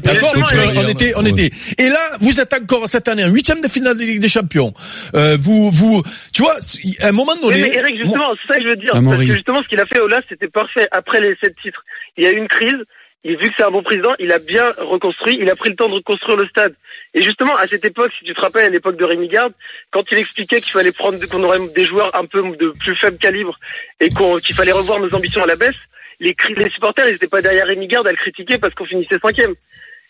d'accord, 0.00 0.32
la- 0.36 0.80
on 0.82 0.88
était, 0.88 1.12
on 1.16 1.22
Ouais. 1.24 1.30
était. 1.30 1.50
Et 1.78 1.88
là, 1.88 2.00
vous 2.20 2.40
êtes 2.40 2.52
encore 2.54 2.88
cette 2.88 3.08
année 3.08 3.24
en 3.24 3.28
huitième 3.28 3.60
de 3.60 3.68
finale 3.68 3.96
de 3.96 4.02
Ligue 4.04 4.20
des 4.20 4.28
Champions. 4.28 4.72
Euh, 5.14 5.36
vous, 5.40 5.70
vous, 5.70 6.02
tu 6.32 6.42
vois, 6.42 6.56
à 7.00 7.08
un 7.08 7.12
moment 7.12 7.34
donné. 7.40 7.60
mais 7.62 7.68
Eric, 7.76 7.94
justement, 8.02 8.24
c'est 8.42 8.52
ça 8.54 8.58
que 8.58 8.64
je 8.64 8.68
veux 8.70 8.76
dire. 8.76 8.90
Parce 8.92 9.16
que 9.16 9.26
ce 9.56 9.68
qu'il 9.68 9.80
a 9.80 9.86
fait 9.86 10.00
Olas, 10.00 10.22
c'était 10.28 10.48
parfait. 10.48 10.86
Après 10.90 11.20
les 11.20 11.36
sept 11.42 11.54
titres, 11.62 11.84
il 12.16 12.24
y 12.24 12.26
a 12.26 12.32
eu 12.32 12.36
une 12.36 12.48
crise. 12.48 12.78
Et 13.22 13.36
vu 13.36 13.48
que 13.48 13.54
c'est 13.58 13.64
un 13.64 13.70
bon 13.70 13.82
président, 13.82 14.14
il 14.18 14.32
a 14.32 14.38
bien 14.38 14.72
reconstruit. 14.78 15.36
Il 15.38 15.50
a 15.50 15.56
pris 15.56 15.70
le 15.70 15.76
temps 15.76 15.88
de 15.88 15.94
reconstruire 15.94 16.38
le 16.38 16.46
stade. 16.46 16.74
Et 17.12 17.22
justement, 17.22 17.54
à 17.56 17.66
cette 17.66 17.84
époque, 17.84 18.10
si 18.18 18.24
tu 18.24 18.32
te 18.32 18.40
rappelles, 18.40 18.66
à 18.66 18.70
l'époque 18.70 18.96
de 18.96 19.04
Rémi 19.04 19.28
Garde, 19.28 19.52
quand 19.90 20.10
il 20.10 20.18
expliquait 20.18 20.60
qu'il 20.60 20.72
fallait 20.72 20.92
prendre, 20.92 21.18
qu'on 21.26 21.42
aurait 21.42 21.58
des 21.74 21.84
joueurs 21.84 22.14
un 22.14 22.24
peu 22.24 22.42
de 22.56 22.68
plus 22.80 22.96
faible 22.96 23.18
calibre 23.18 23.58
et 24.00 24.08
qu'il 24.08 24.54
fallait 24.54 24.72
revoir 24.72 25.00
nos 25.00 25.14
ambitions 25.14 25.42
à 25.42 25.46
la 25.46 25.56
baisse, 25.56 25.76
les, 26.20 26.34
supporters, 26.72 27.06
n'étaient 27.06 27.28
pas 27.28 27.42
derrière 27.42 27.66
Rémi 27.66 27.88
Garde 27.88 28.06
à 28.06 28.10
le 28.10 28.16
critiquer 28.16 28.58
parce 28.58 28.74
qu'on 28.74 28.86
finissait 28.86 29.18
cinquième. 29.22 29.54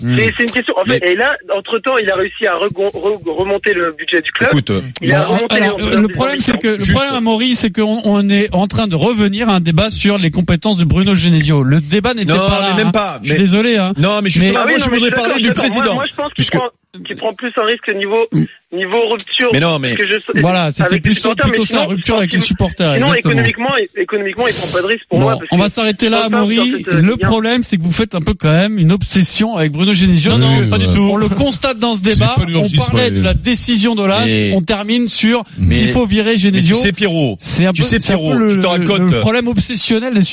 Hmm. 0.02 0.16
C'est, 0.16 0.30
c'est 0.36 0.42
une 0.44 0.50
question. 0.50 0.74
En 0.80 0.84
fait, 0.84 0.98
et 1.06 1.14
là, 1.14 1.34
entre 1.56 1.78
temps, 1.78 1.96
il 1.96 2.10
a 2.10 2.14
réussi 2.16 2.46
à 2.46 2.54
regon- 2.54 2.90
re- 2.92 3.20
remonter 3.30 3.72
le 3.74 3.92
budget 3.92 4.20
du 4.22 4.30
club. 4.32 4.50
Écoute, 4.52 4.72
il 5.02 5.12
a 5.14 5.24
Bon, 5.24 5.34
remonté 5.34 5.56
alors, 5.56 5.78
les- 5.78 5.84
euh, 5.84 6.00
le 6.00 6.08
problème, 6.08 6.40
c'est 6.40 6.58
que 6.58 6.68
le 6.68 6.92
problème 6.92 7.14
à 7.14 7.20
Maurice, 7.20 7.60
c'est 7.60 7.70
qu'on 7.74 8.00
on 8.04 8.28
est 8.28 8.48
en 8.54 8.66
train 8.66 8.86
de 8.86 8.96
revenir 8.96 9.48
à 9.48 9.54
un 9.56 9.60
débat 9.60 9.90
sur 9.90 10.18
les 10.18 10.30
compétences 10.30 10.76
de 10.78 10.84
Bruno 10.84 11.14
Genesio. 11.14 11.62
Le 11.62 11.80
débat 11.80 12.14
n'était 12.14 12.32
Non, 12.32 12.48
pas 12.48 12.60
là. 12.60 12.66
mais 12.70 12.76
même 12.78 12.88
hein. 12.88 12.92
pas, 12.92 13.20
Je 13.22 13.30
suis 13.32 13.38
désolé. 13.42 13.76
Hein. 13.76 13.92
non, 13.98 14.20
mais 14.22 14.30
justement, 14.30 14.52
Mais- 14.52 14.58
Ah 14.58 14.64
oui, 14.66 14.72
moi, 14.72 14.78
non, 14.78 14.84
je 14.86 14.90
voudrais 14.90 15.10
parler 15.10 15.42
du 15.42 15.52
président. 15.52 15.84
Moi, 15.84 15.94
moi, 15.94 16.04
je 16.10 16.14
pense 16.16 16.26
qu'il 16.26 16.34
Puisque- 16.34 16.54
prend, 16.56 16.68
qu'il 17.06 17.16
prend 17.16 17.32
plus 17.34 17.52
un 17.56 17.64
risque 17.66 17.94
niveau, 17.94 18.26
niveau 18.72 19.08
rupture. 19.10 19.50
Mais 19.52 19.60
non, 19.60 19.78
mais- 19.78 19.94
que 19.94 20.02
je- 20.08 20.40
Voilà, 20.40 20.70
c'était 20.72 20.98
plus 21.00 21.14
supporters, 21.14 21.46
plutôt 21.46 21.62
mais 21.62 21.66
ça, 21.66 21.74
la 21.74 21.80
sinon, 21.82 21.90
rupture 21.90 22.16
avec 22.18 22.32
les 22.32 22.38
sinon- 22.38 22.46
supporters. 22.46 22.94
Sinon, 22.94 23.06
exactement. 23.14 23.30
économiquement, 23.32 23.74
économiquement, 23.96 24.46
il 24.48 24.54
prend 24.54 24.66
pas 24.68 24.82
de 24.82 24.86
risque 24.86 25.04
pour 25.08 25.18
Bon, 25.18 25.24
moi. 25.24 25.36
parce 25.38 25.48
on 25.52 25.56
que 25.56 25.62
va 25.62 25.68
s'arrêter 25.68 26.08
là, 26.08 26.24
Amaury. 26.24 26.84
Le 26.86 27.16
problème, 27.16 27.62
c'est 27.62 27.76
que 27.76 27.82
vous 27.82 27.92
faites 27.92 28.14
un 28.14 28.20
peu 28.20 28.34
quand 28.34 28.50
même 28.50 28.78
une 28.78 28.90
obsession 28.92 29.56
avec 29.56 29.70
Bruno 29.72 29.94
Genesio. 29.94 30.36
Non, 30.36 30.62
non, 30.62 30.68
pas 30.68 30.78
du 30.78 30.86
tout. 30.86 31.10
On 31.12 31.16
le 31.16 31.28
constate 31.28 31.78
dans 31.78 31.94
ce 31.94 32.02
débat. 32.02 32.34
On 32.38 32.68
parlait 32.70 33.02
ouais. 33.04 33.10
de 33.10 33.22
la 33.22 33.34
décision 33.34 33.94
d'Olas. 33.94 34.24
Mais- 34.24 34.52
On 34.56 34.62
termine 34.62 35.06
sur 35.06 35.44
Mais- 35.58 35.80
il 35.82 35.90
faut 35.92 36.06
virer 36.06 36.30
Mais 36.30 36.34
tu 36.36 36.40
Genesio. 36.42 36.76
sais, 36.76 36.92
Pierrot, 36.92 37.36
C'est 37.40 37.66
un 37.66 37.72
tu 37.72 37.82
peu, 37.82 37.86
sais, 37.88 37.98
c'est 38.00 38.12
un 38.14 38.16
peu 38.16 38.22
Pierrot, 38.22 38.34
le, 38.34 38.60
te 38.60 39.14
le- 39.14 39.20
problème 39.20 39.46
obsessionnel 39.48 40.12
des 40.14 40.20
de 40.20 40.24
que, 40.24 40.30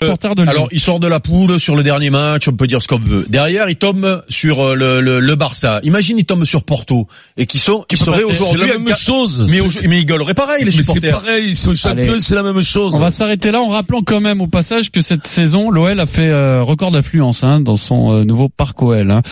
supporters 0.00 0.34
de 0.34 0.42
Lyon. 0.42 0.50
alors, 0.50 0.68
il 0.72 0.80
sort 0.80 1.00
de 1.00 1.06
la 1.08 1.20
poule 1.20 1.58
sur 1.58 1.74
le 1.76 1.82
dernier 1.82 2.10
match, 2.10 2.48
on 2.48 2.52
peut 2.52 2.66
dire 2.66 2.82
ce 2.82 2.88
qu'on 2.88 2.98
veut. 2.98 3.24
Derrière, 3.28 3.68
il 3.70 3.76
tombe 3.76 4.22
sur 4.28 4.60
euh, 4.60 4.74
le, 4.74 5.00
le, 5.00 5.20
le 5.20 5.34
Barça. 5.36 5.69
Imagine 5.82 6.18
ils 6.18 6.24
tombent 6.24 6.44
sur 6.44 6.62
Porto 6.64 7.06
et 7.36 7.46
qui 7.46 7.58
sont, 7.58 7.84
qui 7.88 7.96
seraient 7.96 8.22
aujourd'hui 8.24 8.62
C'est 8.68 8.72
la 8.74 8.78
même 8.78 8.96
chose. 8.96 9.46
Mais, 9.48 9.58
C'est- 9.70 9.84
ils 9.84 10.06
gueuleraient 10.06 10.34
pareil 10.34 10.60
les 10.60 10.64
Mais 10.66 10.70
c'est 10.72 10.78
supporters. 10.82 11.20
pareil, 11.20 11.48
ils 11.50 11.56
sont 11.56 11.74
champions, 11.74 12.12
Allez. 12.12 12.20
c'est 12.20 12.34
la 12.34 12.42
même 12.42 12.62
chose. 12.62 12.94
On 12.94 12.98
va 12.98 13.10
s'arrêter 13.10 13.50
là 13.50 13.60
en 13.60 13.68
rappelant 13.68 14.02
quand 14.02 14.20
même 14.20 14.40
au 14.40 14.46
passage 14.46 14.90
que 14.90 15.02
cette 15.02 15.26
saison, 15.26 15.70
l'OL 15.70 15.98
a 16.00 16.06
fait 16.06 16.28
euh, 16.28 16.62
record 16.62 16.90
d'affluence 16.90 17.44
hein, 17.44 17.60
dans 17.60 17.76
son 17.76 18.12
euh, 18.12 18.24
nouveau 18.24 18.48
parc 18.48 18.82
OL. 18.82 19.10
hein. 19.10 19.22